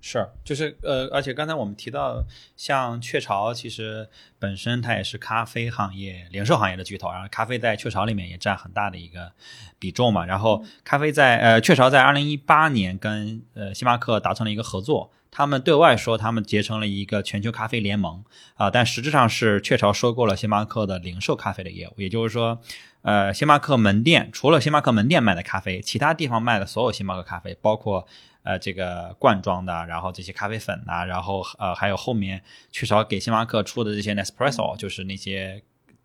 [0.00, 2.22] 是，就是呃，而且刚才我们提到，
[2.56, 4.08] 像雀巢，其实
[4.38, 9.32] 本身它也是咖啡行业、零售行业的巨头，然后咖啡在雀巢里面也占很大的一个
[9.80, 10.24] 比重嘛。
[10.24, 18.24] 然后咖啡在呃雀巢在二零一八年跟呃星巴克达成了一个合作，他们对外说他们结成了一个全球咖啡联盟
[18.54, 22.60] 啊，但实质上是雀巢收购了星巴克的零售咖啡的业务，也就是说。
[23.02, 28.06] 呃，星巴克门店除了星巴克门店卖的咖啡，其他地方卖的所有星巴克咖啡，包括
[28.42, 35.62] 呃这个罐装的，然后这些咖啡粉呐、然后呃还有后面雀巢给星巴克出的这些 Nespresso，就是那些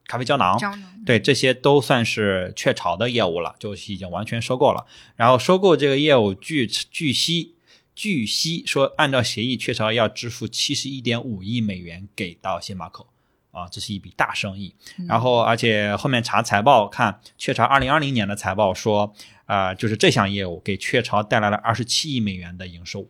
[0.07, 4.85] 咖啡胶囊，胶囊对，这些都算是雀巢的业务了，就已经完全收购了。
[5.17, 7.54] 然后收购这个业务，据据悉，
[7.95, 13.07] 据悉说，按照协议，雀巢要支付七十一点五亿美元给到星巴克。
[13.51, 14.75] 啊，这是一笔大生意。
[15.07, 19.15] 然后，而且后面查财报看，雀巢二零二零年的财报说，
[19.45, 23.07] 啊、就是这项业务给雀巢带来了二十七亿美元的营收，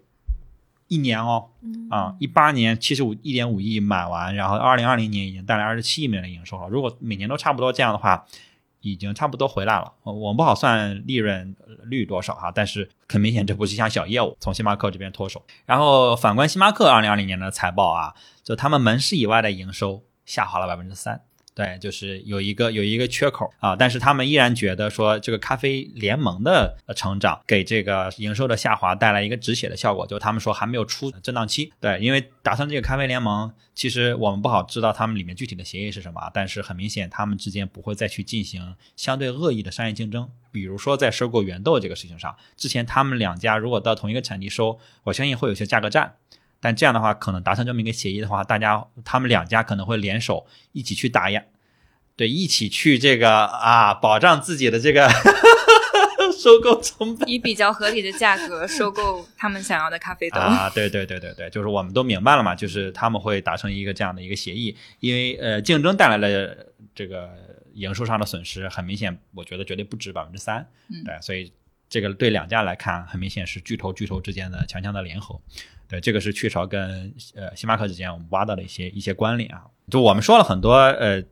[0.88, 1.50] 一年哦，
[1.90, 6.70] 啊，一八年七十五一点五亿买完，然后二零二零年已经带来二十七亿美元的营收了。
[6.70, 8.28] 如果每年都差不多这样的话，
[8.92, 9.92] 已经差不多回来了。
[10.04, 15.44] 我我们不好算利润率多少哈，但是很明显这不是一项小业务，从星巴克这边脱手。
[15.66, 18.14] 然后反观星巴克二零二零年的财报啊，
[18.44, 21.22] 就他们门市以外的营收下滑了百分之三。
[21.56, 31.72] 对，就是有一个有一个缺口啊，但是他们依然觉得说这个咖啡联盟的成长给这个营收的下滑带来一个止血的效果，就他们说还没有出震荡期。
[31.80, 46.16] 对，因为打算这个咖啡联盟，其实我们不好知道他们里面具体的协议是什么，但是很明显他们之间不会再去进行相对恶意的商业竞争，比如说在收购原豆这个事情上，之前他们两家如果到同一个产地收，我相信会有些价格战。
[46.66, 51.44] 但这样的话，可能达成这么一个协议的话，大家他们两家可能会联手一起去打压，
[52.16, 55.08] 对，一起去这个啊，保障自己的这个
[56.36, 60.40] 收购成本以比较合理的价格收购他们想要的咖啡豆。
[60.40, 66.58] 啊，对对对对对，就是我们都明白了嘛，就是他们会达成一个这样的一个协议，因为呃，竞争带来了
[66.96, 67.30] 这个
[67.76, 71.54] 营收上的损失，很明显，我觉得绝对不止百分之三，嗯对，所以
[71.88, 75.40] 这个对两家来看，很明显是巨头巨头之间的强强的联合。
[75.88, 79.64] 对，这个是雀巢跟呃星巴克之间我们挖到的一些一些关联啊。
[79.90, 81.24] 就我们说了很多呃，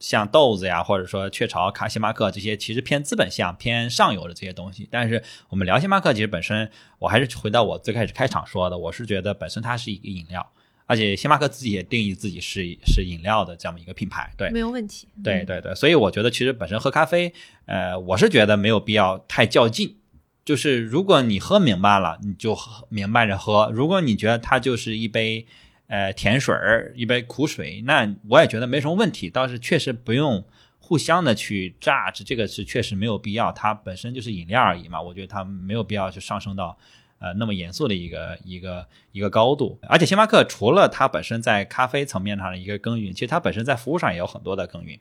[0.00, 4.88] 像豆子呀，或者说雀巢、卡星巴克这些，其实偏资本向、偏上游的这些东西。
[4.90, 10.44] 但是我们聊星巴克，其实本身我还是回到我最开始开场说的，我是觉得本身它是一个饮料，
[10.86, 14.32] 而且星巴克自己也定义自己是是饮料的这么一个品牌。
[14.36, 15.06] 对，没有问题。
[15.22, 17.32] 对对对，所以我觉得其实本身喝咖啡，
[17.66, 19.96] 呃，我是觉得没有必要太较劲。
[20.44, 22.56] 就是如果你喝明白了，你就
[22.88, 25.46] 明白着喝；如果你觉得它就是一杯
[25.86, 29.30] 呃甜水儿，一杯苦水，那我也觉得没什么问题。
[29.30, 30.44] 倒是确实不用
[30.78, 33.52] 互相的去榨汁这个是确实没有必要。
[33.52, 36.76] 它本身就是饮料而已嘛，我觉得它没有必要去上升到
[37.20, 39.78] 呃那么严肃的一个一个一个高度。
[39.82, 44.98] 而且星巴克除了它本身在咖啡层面上的一个耕耘，其实它本身在服务上也有很多的耕耘。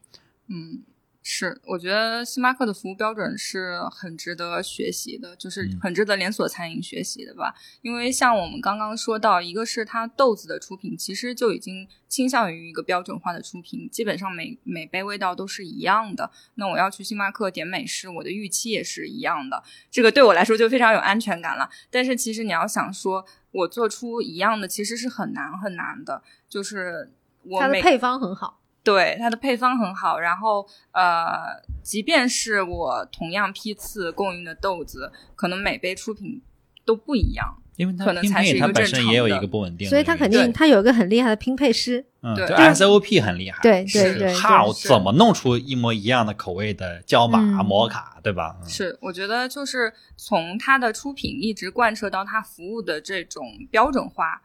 [0.48, 0.84] 嗯，
[1.24, 7.54] 是，我觉得星巴克的服务标准是很值得学习的，就是嗯很值得连锁餐饮学习的吧。
[7.84, 16.32] 因为像我们刚刚说到，一个是它豆子的出品，其实就已经倾向于一个标准化的出品，基本上每每杯味道都是一样的。
[16.56, 21.70] 那我要去星巴克点美式，我的预期也是一样的，这个对我来说就非常有安全感了。
[21.92, 27.12] 但是其实你要想说，我做出一样的，其实是很难很难的，就是
[27.44, 36.42] 我每它的配方很好，对它的配方很好，然后呃，即便是我同样批次供应的豆子，可能每杯出品
[36.86, 37.58] 都不一样。
[37.78, 42.06] 因为它可能拼配它才是一个本身也有正常的一个不稳定所以它肯定它有一个很厉害的拼配师。
[42.22, 48.58] 嗯，对 SOP 很厉害，对对是对对哈，我怎么弄出一模一样的口味的椒麻、嗯摩卡，对吧？
[48.62, 54.44] 嗯是，我觉得就是从它的出品一直贯彻到它服务的这种标准化，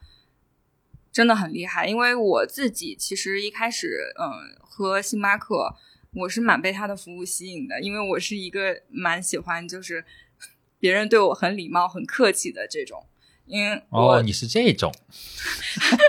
[1.17, 1.87] 真的很厉害。
[1.87, 5.75] 因为我自己其实一开始，嗯，喝星巴克，
[6.13, 10.05] 我是蛮被它的服务吸引的，因为我是一个蛮喜欢就是
[10.79, 13.07] 别人对我很礼貌、很客气的这种。
[13.47, 14.93] 因为我、哦，你是这种，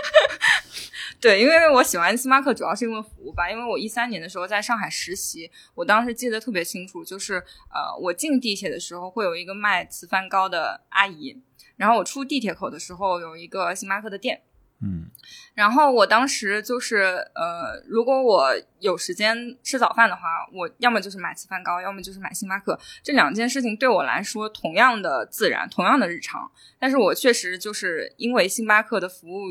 [1.18, 3.50] 对，因为我喜欢星巴克，主要是因为服务吧。
[3.50, 7.42] 因为我一三年的时候在上海实习，我当时记得特别清楚，就是
[7.72, 11.40] 呃，我进地铁的时候会有一个卖糍饭糕的阿姨，
[11.76, 14.42] 然后我出地铁口的时候有一个星巴克的店。
[14.80, 15.10] 嗯
[15.54, 16.98] 然后我当时就是
[17.34, 22.78] 呃，如果我有时间吃早饭的话，我要么就是买糍饭糕，要么就是买星巴克。
[23.02, 26.48] 这两件事情对我来说同样的自然，同样的日常。
[26.78, 29.46] 但是我确实就是因为星巴克的服务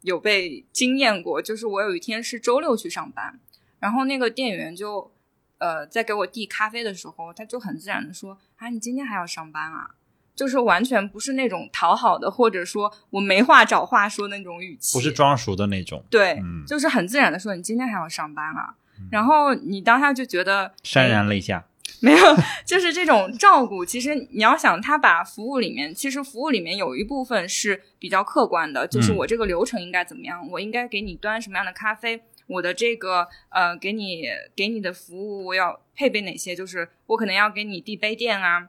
[0.00, 3.38] 有被惊艳过，就是我有一天是周六去上班，
[3.78, 5.12] 然后那个店员就
[5.58, 9.94] 呃在给我递咖啡的时候，他就很自然的说：“啊，你今天还要上班啊？”
[10.34, 18.74] 就是完全不是那种讨好的，或者说我没话找话说那种语气，不是装熟的那种，对，嗯就是很自然的说你今天还要上班啊，
[19.10, 21.64] 然后你当下就觉得潸哎然泪下。
[22.00, 23.82] 没有，就是这种照顾。
[23.82, 34.24] 其实你要想，他把服务里面，其实服务里面有一部分是比较客观的，就是嗯我这个流程应该怎么样，我应该给你端什么样的咖啡，我的这个呃，给你
[34.54, 38.68] 给你的服务我要配备哪些，就是我可能要给你递杯垫啊。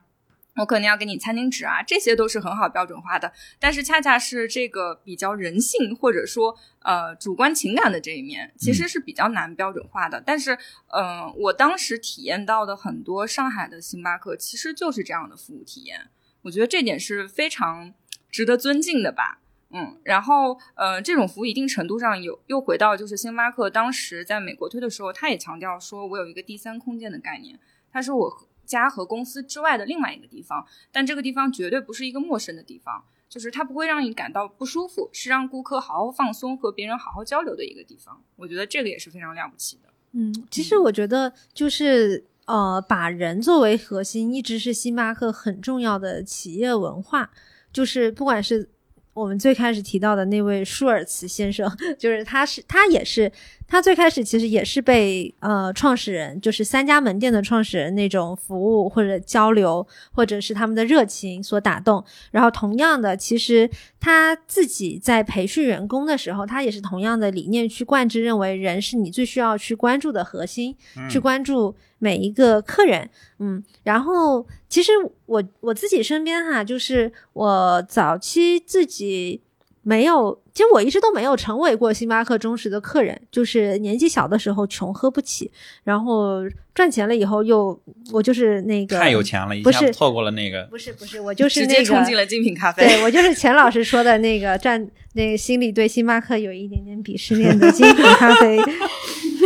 [0.55, 3.31] 我可能要给你餐巾纸啊，这些都是很好标准化的。
[3.59, 10.23] 但是恰恰是这个比较人性或者说呃主观情感的这一面，其实是比较难标准化的。
[10.25, 16.07] 但是，嗯、我当时体验到的很多上海的星巴克其实就是这样的服务体验，
[16.43, 17.93] 我觉得这点是非常
[18.29, 19.41] 值得尊敬的吧。
[19.71, 27.59] 嗯，然后呃，这种服务一定程度上有又回到就是星巴克当时在美国推的时候，他也强调说我有一个第三空间的概念，
[27.91, 38.21] 他说我家和公司之外的另外一个地方，但这个地方绝对不是一个陌生的地方，就是它不会让你感到不舒服，是让顾客好好放松和别人好好交流的一个地方。
[38.35, 39.89] 我觉得这个也是非常了不起的。
[40.11, 47.31] 嗯，其实我觉得就是呃，把人作为核心，一直是星巴克很重要的企业文化。
[47.73, 48.69] 就是不管是
[49.15, 53.31] 我们最开始提到的那位舒尔茨先生， 就是他是他也是
[53.65, 62.03] 他最开始其实也是被呃创始人，就是三家门店的创始人那种服务或者交流，或者是他们的热情所打动。
[62.31, 63.69] 然后同样的，其实
[64.01, 70.75] 他自己在培训员工的时候，他也是同样的理念去贯之，认为人是你最需要去关注的核心，
[71.09, 71.73] 去关注
[72.05, 73.09] 每一个客人。
[73.39, 74.91] 嗯，然后其实
[75.25, 79.41] 我我自己身边哈，就是我早期自己
[79.81, 85.51] 没有，其实我一直都没有成为过星巴克忠实的客人，就是年纪小的时候穷喝不起，
[85.83, 86.41] 然后
[86.75, 87.79] 赚钱了以后又
[88.11, 90.63] 我就是那个太有钱了，一不是下错过了那个。
[90.69, 92.87] 不是不是，我就是直那个接冲进了精品咖啡。
[92.87, 98.59] 对我就是钱老师说的那个占那个心里对星巴克有一点点鄙视链的精品咖啡，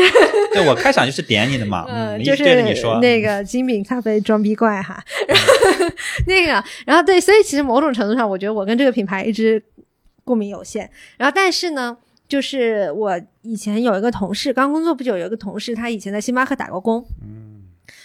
[0.54, 5.46] 对我开场就是点你的嘛，呃，嗯，就是对着你说那个精品咖啡装逼怪哈，然后
[6.28, 9.62] 那个，然后对，所以其实某种程度上，我觉得我跟这个品牌一直
[10.24, 10.90] 共鸣有限。
[11.18, 11.98] 然后，但是呢，
[12.28, 17.64] 就是我以前有一个同事，刚工作不久，有一个同事，他以前在星巴克打过工，嗯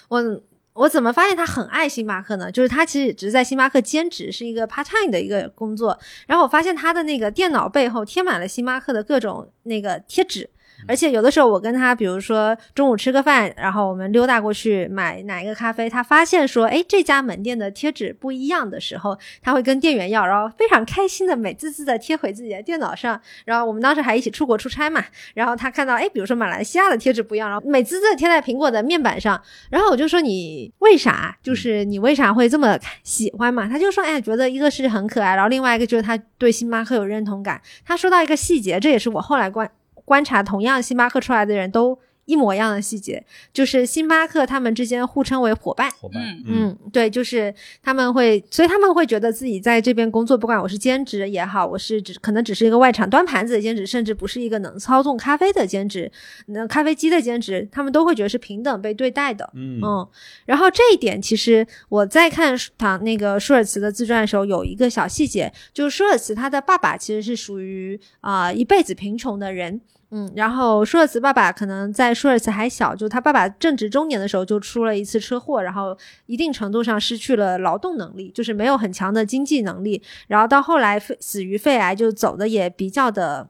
[0.08, 0.42] 我
[0.74, 2.50] 我怎么发现他很爱星巴克呢？
[2.50, 5.98] 就是他其实只是在星巴克兼职，是一个 part time 的一个工作。
[6.26, 10.50] 然后我发现他的那个电脑背后贴满了星巴克的各种那个贴纸。
[10.86, 23.20] 而且有的时候我跟他，比如说中午吃个饭，然后我们溜达过去买哪一个咖啡，他发现说，哎，这家门店的贴纸不一样的时候，他会跟店员要，然后非常开心的美滋滋的贴回自己的电脑上。
[23.44, 25.02] 然后我们当时还一起出国出差嘛，
[25.34, 31.36] 然后他看到，哎，比如说马来西亚的贴纸不一样，然后美滋滋的贴在苹果的面板上，然后我就说你为啥？
[31.42, 33.68] 就是你为啥会这么喜欢嘛？
[33.68, 37.60] 他就说，哎，觉得一个是很可爱，然后另外一个就是他对星巴克有认同感。
[37.84, 39.70] 他说到一个细节，这也是我后来观
[40.04, 45.90] 观察同样星巴克出来的人都一模一样的细节，就是星巴克他们之间互称为伙伴。
[45.90, 56.10] 伙伴，嗯嗯，对，就是他们会，所以他们会觉得自己在这边工作，不管我是兼职也好，我是只可能只是一个外场端盘子的兼职，甚至不是一个能操纵咖啡的兼职，
[56.46, 59.50] 那咖啡机的兼职，他们都会觉得是平等被对待的。
[59.54, 60.08] 嗯嗯，
[60.46, 69.80] 然后这一点其实我在看他那个舒尔茨的自传的时候，有一个小细节，就是舒尔茨他的爸爸其实是属于啊、一辈子贫穷的人。
[70.10, 75.96] 嗯，然后舒尔茨爸爸可能在舒尔茨还小，就他爸爸正值中年的时候就出了一次车祸，然后
[76.26, 83.48] 一定程度上失去了劳动能力，就是没有很强的经济能力，然后到后来死于肺癌，就走的也比较的。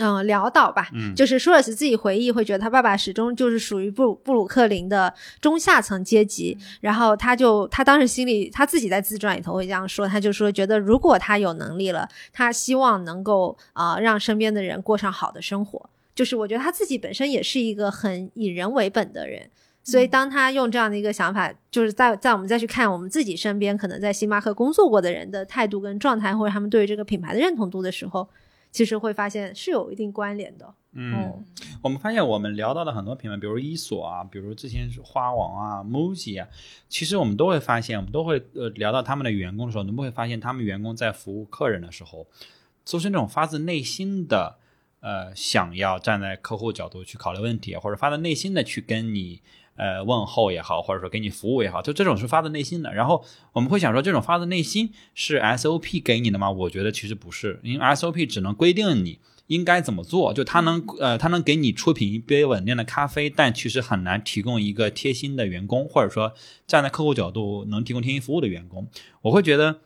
[0.00, 1.14] 嗯，潦倒吧，嗯。
[1.14, 15.90] 就是舒尔茨自己回忆会觉得他爸爸始终就是属于布鲁布鲁克林的中下层阶级，然后他就他当时心里他自己在自传里头会这样说，他就说觉得如果他有能力了，他希望能够啊、呃让身边的人过上好的生活。
[16.14, 19.48] 就是我觉得他自己本身也是一个很以人为本的人，
[19.82, 28.28] 所以当他用这样的一个想法，就是在在我们再去看我们自己身边可能在星巴克工作过的人的态度跟状态，或者他们对于这个品牌的认同度的时候，
[28.70, 30.74] 其实会发现是有一定关联的。
[30.92, 31.38] 嗯，哦
[31.82, 36.48] 我们发现我们聊到的很多品牌，比如伊索啊，比如之前是花王啊、MUJI 啊，
[36.88, 42.26] 其实我们都会发现，我们都会呃聊到他们的员工的时候，你们会发现他们员工在服务客人的时候，
[42.90, 44.58] 都是那种发自内心的
[45.00, 49.42] 呃想要站在客户角度去考虑问题，或者发自内心的去跟你。
[49.80, 52.92] 呃，问候也好，或者说给你服务也好，就这种是发自内心的。
[52.92, 53.24] 然后
[53.54, 56.50] 我们会想说，这种发自内心是 SOP 给你的吗？
[56.50, 66.34] 我觉得其实不是，因为 SOP 只能规定你应该怎么做，就它能呃，它能给你出品一杯稳定的咖啡，但其实很难提供一个贴心的员工，或者说
[66.66, 68.86] 站在客户角度能提供贴心服务的员工。
[69.22, 69.80] 我会觉得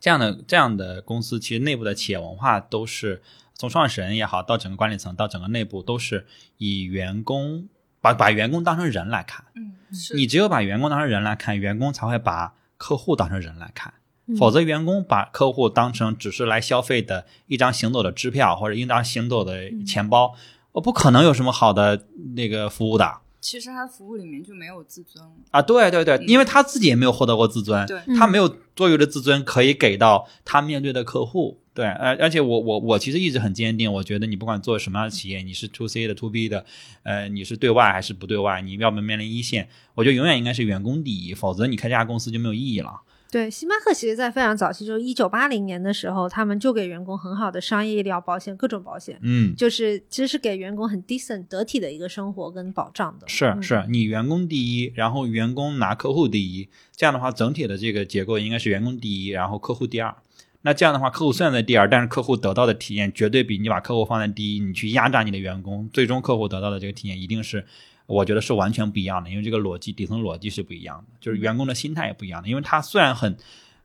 [0.00, 3.20] 这样的这样的公司，其实内部的企业文化都是
[3.54, 7.68] 从创始人也好，到整个管理层，到整个内部都是以员工
[8.02, 9.42] 把把员工当成人来看。
[9.54, 13.94] 嗯，是你只有把员工当成人来看，员工才会把客户当成人来看。
[14.26, 20.34] 嗯否则，员工把客户当成只是来消费的一张行走的支票或者一张行走的钱包，
[20.70, 25.22] 我不可能有什么好的那个服务的其实他服务里面就没有自尊。
[25.50, 25.60] 啊！
[25.60, 31.60] 对对对，因为他自己也没有获得过自尊，对，他没有多余的自尊可以给到他面对的客户。
[31.74, 36.66] 对，而而且我我我其实一直很坚定，我觉得你不管做什么样的企业，你是 to C 的 to B 的，
[37.02, 43.00] 呃，你是对外还是不对外，你要不面临一线，我觉得永远应该是员工第一，否则你开这家公司就没有意义了。
[43.30, 53.26] 对，星巴克其实在非常早期，就是一九八零年的时候，他们就给员工很好的商业医疗保险，各种保险，嗯，就是其实是给员工很 decent 得体的一个生活跟保障的。
[53.26, 60.14] 嗯是是，你员工第一，然后员工拿客户第一，这样的话，整体的这个结构应该是员工第一，然后客户第二。
[60.62, 67.66] 那这样的话，客户虽然在第二，但是客户得到的体验绝对比你把客户放在第一，你去压榨你的员工，最终客户得到的这个体验一定是，
[68.06, 73.36] 我觉得是完全不一样的，因为这个逻辑底层逻辑是不一样的，就是员工的心态也不一样的，因为他虽然很。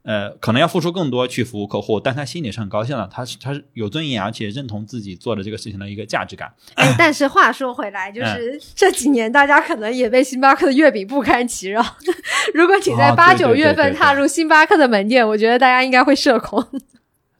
[0.07, 6.49] 呃，可能要付出更多去服务客户，但他心里是很高兴的，他是他是有尊严，而且认同自己做的这个事情的一个价值感。
[6.75, 11.85] 哎， 但是话说回来，嗯就是这几年大家可能也被星巴克的月饼不堪其扰。
[12.55, 16.65] 如果你在八九月份踏入星巴克的门店，我觉得大家应该会社恐。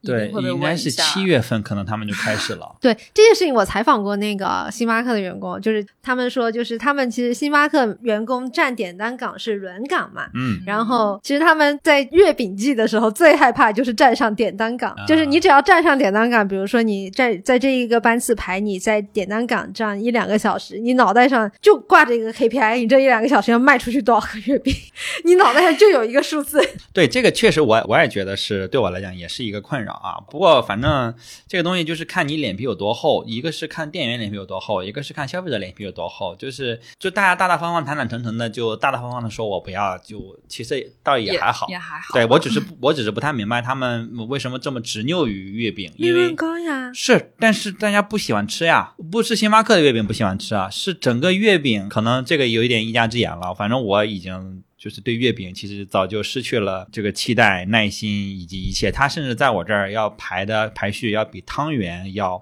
[0.03, 2.75] 对，应该是七月份，可能他们就开始了。
[2.79, 10.27] 对这件事情，我采访过那个星巴克的员工，就是他们说，就是他们其实星巴克员工站点单岗是轮岗嘛。
[10.33, 24.73] 嗯，然后，其实他们在月饼季的时候最害怕就是站上点单岗，啊就是你只要站上点单岗，比如说你在在这一个班次排你在点单岗这样一两个小时，你脑袋上就挂着一个 KPI，你这一两个小时要卖出去多少个月饼，
[25.25, 26.61] 你脑袋上就有一个数字。
[26.93, 30.17] 对，这个确实我我也觉得是对我来讲也是一个困扰啊。
[30.29, 31.13] 不过反正
[31.47, 36.35] 这个东西就是看你脸皮有多厚，一个是看店员脸皮有多厚，一个是看消费者脸皮有多厚。
[36.35, 41.67] 就是就大家大大方方、坦坦诚诚的，就大大方方的说我不要，就其实倒也还好。
[41.69, 42.13] 也还好。
[42.13, 53.53] 对我只是不我只是不太明白他们为什么这么执拗于月饼，利因为润高呀，是，但是大家不喜欢吃呀，不是星巴克的月饼不喜欢吃啊，是整个月饼可能这个有一点一家之言了。
[53.53, 58.89] 反正我已经就是对月饼其实早就失去了这个期待、耐心以及一切。
[58.89, 62.41] 它甚至在我这儿要排的排序要比汤圆要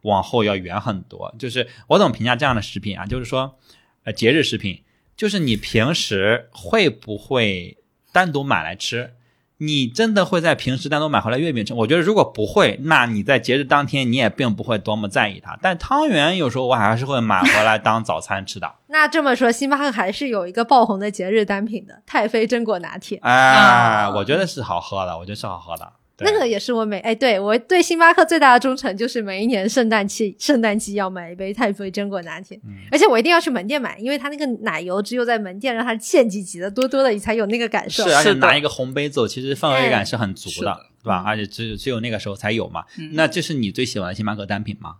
[0.00, 1.34] 往后要远很多。
[1.38, 3.04] 就是我怎么评价这样的食品啊？
[3.04, 3.58] 就是说，
[4.04, 4.84] 呃，节日食品，
[5.18, 7.76] 就是你平时会不会
[8.10, 9.12] 单独买来吃？
[9.58, 11.72] 你真的会在平时单独买回来月饼吃？
[11.72, 15.58] 我觉得如果不会，那你在节日当天你也并不会多么在意它。
[15.62, 18.70] 但汤圆有时候我还是会买回来当早餐吃的。
[18.88, 23.18] 那这么说，星巴克还是有一个爆红的节日单品的太妃榛果拿铁。
[23.22, 25.92] 哎，啊我觉得是好喝的，我觉得是好喝的。
[26.16, 38.02] 对那个也是我每哎，对我对星巴克最大的忠诚就是每一年圣诞期圣诞季要买一杯太妃榛果拿铁，嗯而且我一定要去门店买，因为它那个奶油只有在门店让它现挤挤的多多的，你才有那个感受。
[38.04, 41.22] 是，而且是拿一个红杯走，其实氛围感是很足的，对吧？
[41.26, 42.84] 而且只有只有那个时候才有嘛。
[42.98, 44.96] 嗯那这是你最喜欢的星巴克单品吗？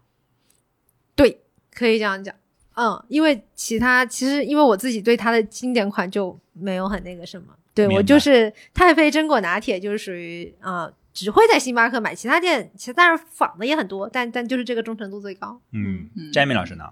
[1.15, 1.41] 对，
[1.75, 2.35] 可以这样讲。
[2.75, 15.59] 嗯，因为其他其实因为我自己对它的经典款就没有很那个什么，对我就是太妃榛果拿铁就是属于啊、呃只会在星巴克买，其他店其实但是仿的也很多，但但就是这个忠诚度最高。
[15.73, 16.85] 嗯，Jamie 老师呢？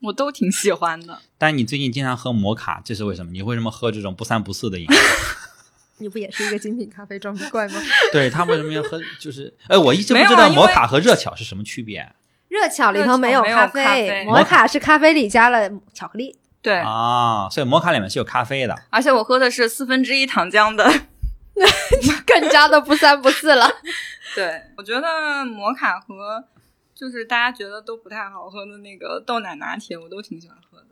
[0.00, 1.18] 我都挺喜欢的。
[1.36, 3.32] 但你最近经常喝摩卡，这是为什么？
[3.32, 4.98] 你为什么喝这种不三不四的饮料？
[5.98, 7.74] 你不也是一个精品咖啡装逼怪吗？
[8.12, 8.98] 对他为什么要喝？
[9.20, 12.10] 就是，哎，我一直不知道摩卡和热巧是什么区别
[12.48, 16.34] 热巧里头没有咖啡摩卡是咖啡里加了巧克力。
[16.62, 17.46] 对，啊？
[17.50, 18.74] 所以摩卡里面是有咖啡的。
[18.90, 20.90] 而且我喝的是四分之一糖浆的。
[22.26, 23.68] 更加的不三不四了。
[24.34, 26.44] 对，我觉得摩卡和
[26.94, 30.86] 就是大家觉得都不太好喝的那个豆奶拿铁，我都挺喜欢喝的。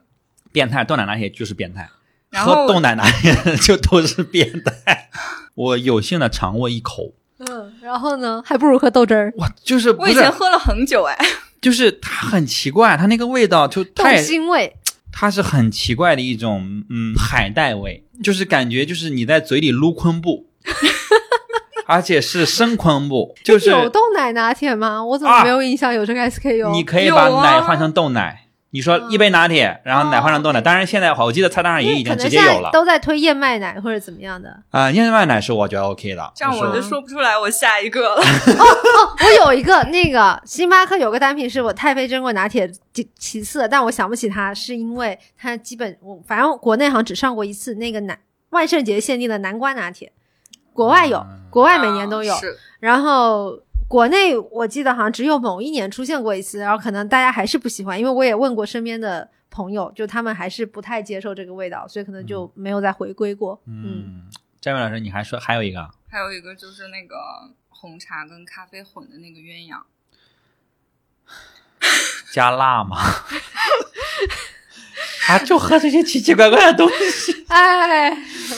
[0.53, 1.91] 变态豆奶拿铁就是变态，
[2.31, 5.11] 然后喝豆奶拿铁 就都是变态。
[5.55, 11.17] 我有幸的尝过一口，嗯，然后呢，还不如喝豆汁儿，哇，就是不我以前喝了很久哎，
[11.61, 14.77] 就是它很奇怪，它那个味道就豆太腥味。
[15.13, 20.49] 它是很奇怪的一种嗯海带味，就是感觉就是你在嘴里撸昆布，
[21.87, 25.05] 而且是生昆布，就是有豆奶拿铁吗？
[25.05, 26.71] 我怎么啊没有印象有这个 SKU？
[26.73, 28.41] 你可以把奶换成豆奶。
[28.71, 34.51] 你说一杯拿铁，然后奶换成豆奶，当然现在我记得菜单上也已经直接有了都在推燕麦奶或者怎么样的。
[34.71, 34.91] 啊。
[34.91, 38.17] 燕麦奶是我觉得 OK 的，这样我就就是说不出来我下一个了。
[38.17, 48.19] 我有一个那个星巴克有个单品是我太妃珍贵拿铁其其次，但我想不起它，是因为它基本我反正国内好像只上过一次那个南
[48.51, 50.11] 万圣节限定的南瓜拿铁，
[50.75, 52.35] 国外有，嗯国外每年都有。
[52.81, 53.59] 然后
[53.89, 63.61] 国内我记得好像只有某一年出现过一次，然后可能大家还是不喜欢，因为我也问过身边的朋友，就他们还是不太接受这个味道，所以可能就没有再回归过。
[63.67, 67.17] 嗯，嗯，詹伟老师，你还说还有一个还有一个就是那个
[67.69, 69.81] 红茶跟咖啡混的那个鸳鸯，
[72.35, 72.97] 加辣吗？
[75.29, 77.45] 啊，就喝这些奇奇怪怪的东西。
[77.49, 78.11] 哎，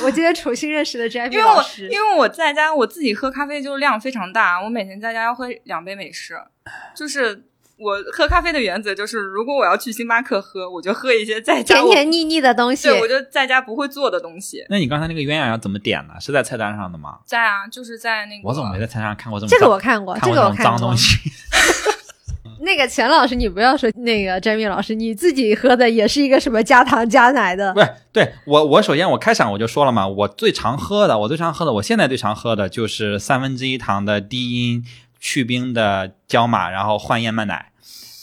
[0.03, 6.39] 我今天重新认识了 Jamie 因为我老师，因为我在家我自己喝咖啡就量非常大，我每天在家要喝两杯美式，
[6.95, 7.45] 就是。
[7.79, 12.89] 我喝咖啡的原则就是，如果我要去星巴克喝，我就喝一些在家甜甜腻腻的东西。
[12.89, 14.65] 对我就在家不会做的东西。
[14.71, 16.15] 那你刚才那个鸳鸯要怎么点呢？
[16.19, 17.19] 是在菜单上的吗？
[17.27, 20.97] 在啊，就是在那个我怎么没在菜单上看过这么这个我看过，看这过这个我看过东。
[20.97, 21.19] 西？
[22.61, 34.85] 那个钱老师，你不要说那个 Jamie 老师，你自己喝的也是一个什么加糖加奶的不是，对我我首先我开场我就说了嘛，我最常喝的，我最常喝的，我现在最常喝的就是三分之一糖的低因
[35.21, 37.73] 去冰的焦马，然后换燕麦奶。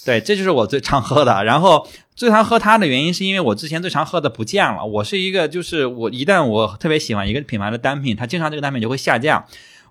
[0.05, 1.45] 对，这就是我最常喝的。
[1.45, 4.85] 然后最常喝它的原因是因为我之前最常喝的不见了。
[4.85, 9.45] 我是一个就是我一旦我特别喜欢一个品牌的单品，它经常这个单品就会下降。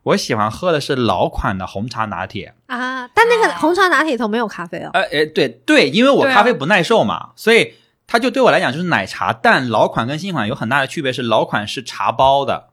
[0.05, 2.55] 我喜欢喝的是老款的红茶拿铁。
[2.67, 4.91] 啊，但那个啊红茶拿铁里头没有咖啡哦。
[4.93, 7.75] 呃，诶，对对，因为我咖啡不耐受嘛，所以
[8.07, 9.33] 它就对我来讲就是奶茶。
[9.33, 12.71] 但老款跟新款有很大的区别，是老款是茶包的，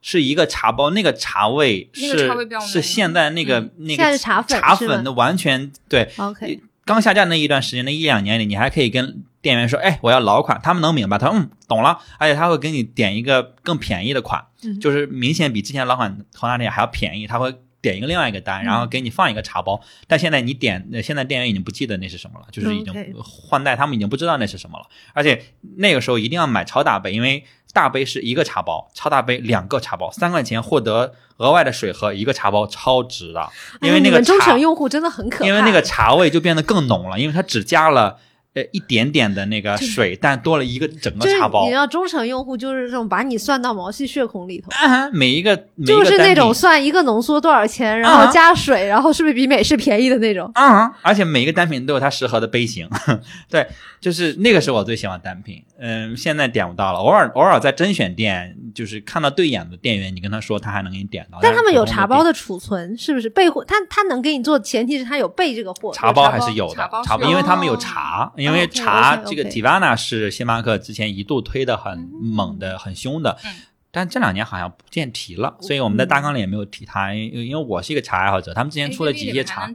[0.00, 6.10] 是一个茶包，那个茶味那是个茶味比较是现在那个、嗯那个茶粉茶粉的完全对。
[6.16, 17.26] OK，刚下架那一段时间，那一两年里，你还可以跟店员说：“哎，我要老款。”他们能明白，他说：“嗯，懂了。”而且他会给你点一个更便宜的款，嗯就是明显比之前老款红茶店还要便宜。
[17.26, 19.80] 他会点一个另外一个单，然后给你放一个茶包。
[20.06, 24.86] 但现在你点，呃现在店员已经不记得那是什么了，就是已经换代，他们已经不知道那是什么了。
[25.12, 25.42] 而且
[25.76, 33.50] 那个时候一定要买超大杯，因为大杯是一个茶包，超大杯两个茶包，三块钱获得额外的水和一个茶包，超值的。
[33.80, 38.18] 因为那个茶诚用户真的很可怕，因为那个茶味就变得更浓了，因为它只加了
[38.54, 41.72] 呃一点点的那个水，但多了一个整个就是茶包你。
[41.72, 44.68] 要忠诚用户，就是这种把你算到毛细血孔里头。
[44.70, 50.50] 啊，每一个每一个就是那种算一个浓缩多少钱，然啊后加水，然后是不是比美式便宜的那种？
[50.54, 52.88] 啊，而且每一个单品都有它适合的杯型，
[53.48, 53.66] 对，
[54.00, 55.62] 就是那个是我最喜欢单品。
[55.78, 61.38] 嗯，现在点不到了，偶尔偶尔在甄选店，就是看到对眼的店员，你跟他说，他还能给你点到。
[61.42, 63.64] 但他们有茶包的的储存，是不是备货？
[63.64, 65.92] 他他能给你做，前提是他有备这个货。
[65.92, 73.52] 茶包还是有的茶包，因为他们有哦茶，因为茶这个 Tivana 是星巴克之前一度推的很猛的、很凶的嗯，
[73.90, 79.72] 但这两年好像不见提了，所以我们在大纲里也没有提它，因为因为我是一个茶爱好者，他们之前出了几些茶。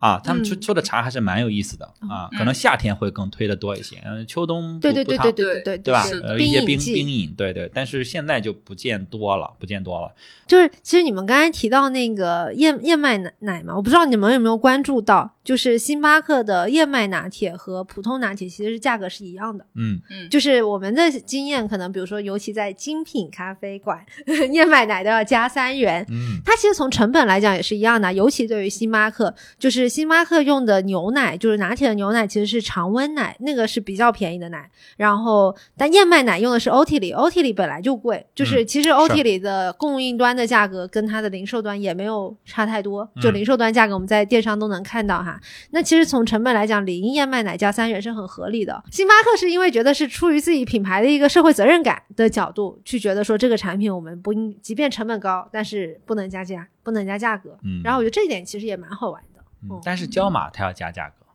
[0.00, 6.06] 啊，他们出嗯出的茶还是蛮有意思的啊，可能夏天会更推的多一些，嗯，秋冬对对对对对对对吧？
[6.22, 10.14] 呃，一些冰饮冰饮，对对，但是现在就不见多了，不见多了。
[10.46, 19.64] 就是其实你们刚才提到那个燕燕麦奶奶嘛，我不知道你们有没有关注到，就是星巴克的燕麦拿铁和普通拿铁其实是价格是一样的。
[19.76, 24.04] 嗯，嗯，就是我们的经验，可能比如说，尤其在精品咖啡馆，
[24.52, 26.04] 燕麦奶都要加三元。
[26.10, 34.70] 嗯它其实从成本来讲也是一样的，尤其对于星巴克，就是星巴克用的牛奶，就是拿铁的牛奶其实是常温奶，那个是比较便宜的奶。
[34.98, 45.37] 然后，但燕麦奶用的是欧体里，欧体里本来就贵，就是其实欧体里的供应端的价格跟它的零售端也没有差太多，就嗯零售端价格我们在电商都能看到哈。
[45.70, 48.82] 那其实从成本来讲，零燕麦奶加三元是很合理的。
[48.90, 57.58] 星巴克是因为觉得是出于自己品牌的一个社会责任感的角度去觉得说这个产品我们不应，即便成本高，但是不能加价，不能加价格。
[57.62, 59.40] 嗯，然后我觉得这一点其实也蛮好玩的。
[59.62, 61.26] 嗯但是焦马它要加价格，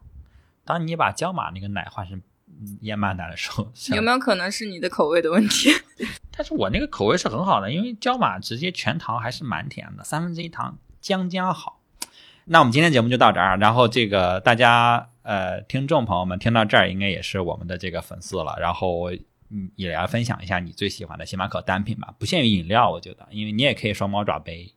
[0.64, 5.70] 当你把焦马那个奶换成嗯燕麦奶的时候，有没有可能是你的口味的问题？
[6.36, 11.82] 但是我那个口味是很好的，因为焦马直接全糖还是蛮甜的，三分之一糖将将好。
[12.46, 19.12] 那我们今天节目就到这儿，然后这个大家呃听众朋友们听到这儿，应该也是我们的这个粉丝了，然后
[19.50, 24.74] 嗯也来分享一下你最喜欢的星巴克单品吧，不限于饮料，我觉得，因为你也可以双猫爪杯，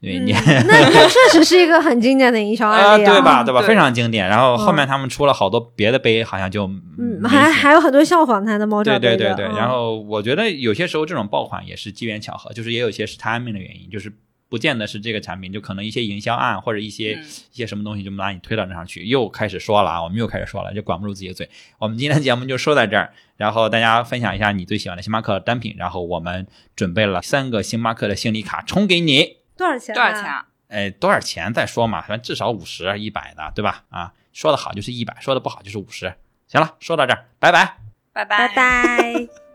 [0.00, 0.32] 对你。
[0.32, 0.36] 嗯
[0.68, 3.42] 那这确实是一个很经典的营销啊，案例对吧？
[3.42, 3.60] 对吧？
[3.60, 4.28] 对非常经典。
[4.28, 6.66] 然后后面嗯他们出了好多别的杯，好像就
[6.98, 8.98] 嗯，还还有很多效仿它的猫爪杯。
[8.98, 9.46] 对对对对。
[9.46, 14.12] 嗯然后我觉得有些时候这种爆款也是机缘巧合，就是也有一些是 timing 的原因，就是
[14.48, 21.48] 不见得是这个产品，就可能一些营销案或者一些、嗯一些什么东西就把你推到那上去，又开始说了啊，我们又开始说了，就管不住自己的嘴。
[21.78, 26.46] 我们今天节目就说到这儿，然后大家分享一下你最喜欢的星巴克单品，然后我们
[26.76, 29.38] 准备了三个星巴克的信礼卡充给你。
[29.56, 29.94] 多少钱？
[29.94, 30.22] 多少钱？
[30.24, 30.46] 啊？
[30.68, 33.84] 哎，多少钱再说嘛，反正至少五十、一百的，对吧？
[33.88, 36.14] 啊，说的好就是一百，说的不好就是五十。
[36.46, 37.78] 行了，说到这儿，拜拜。
[38.12, 39.47] 拜拜拜。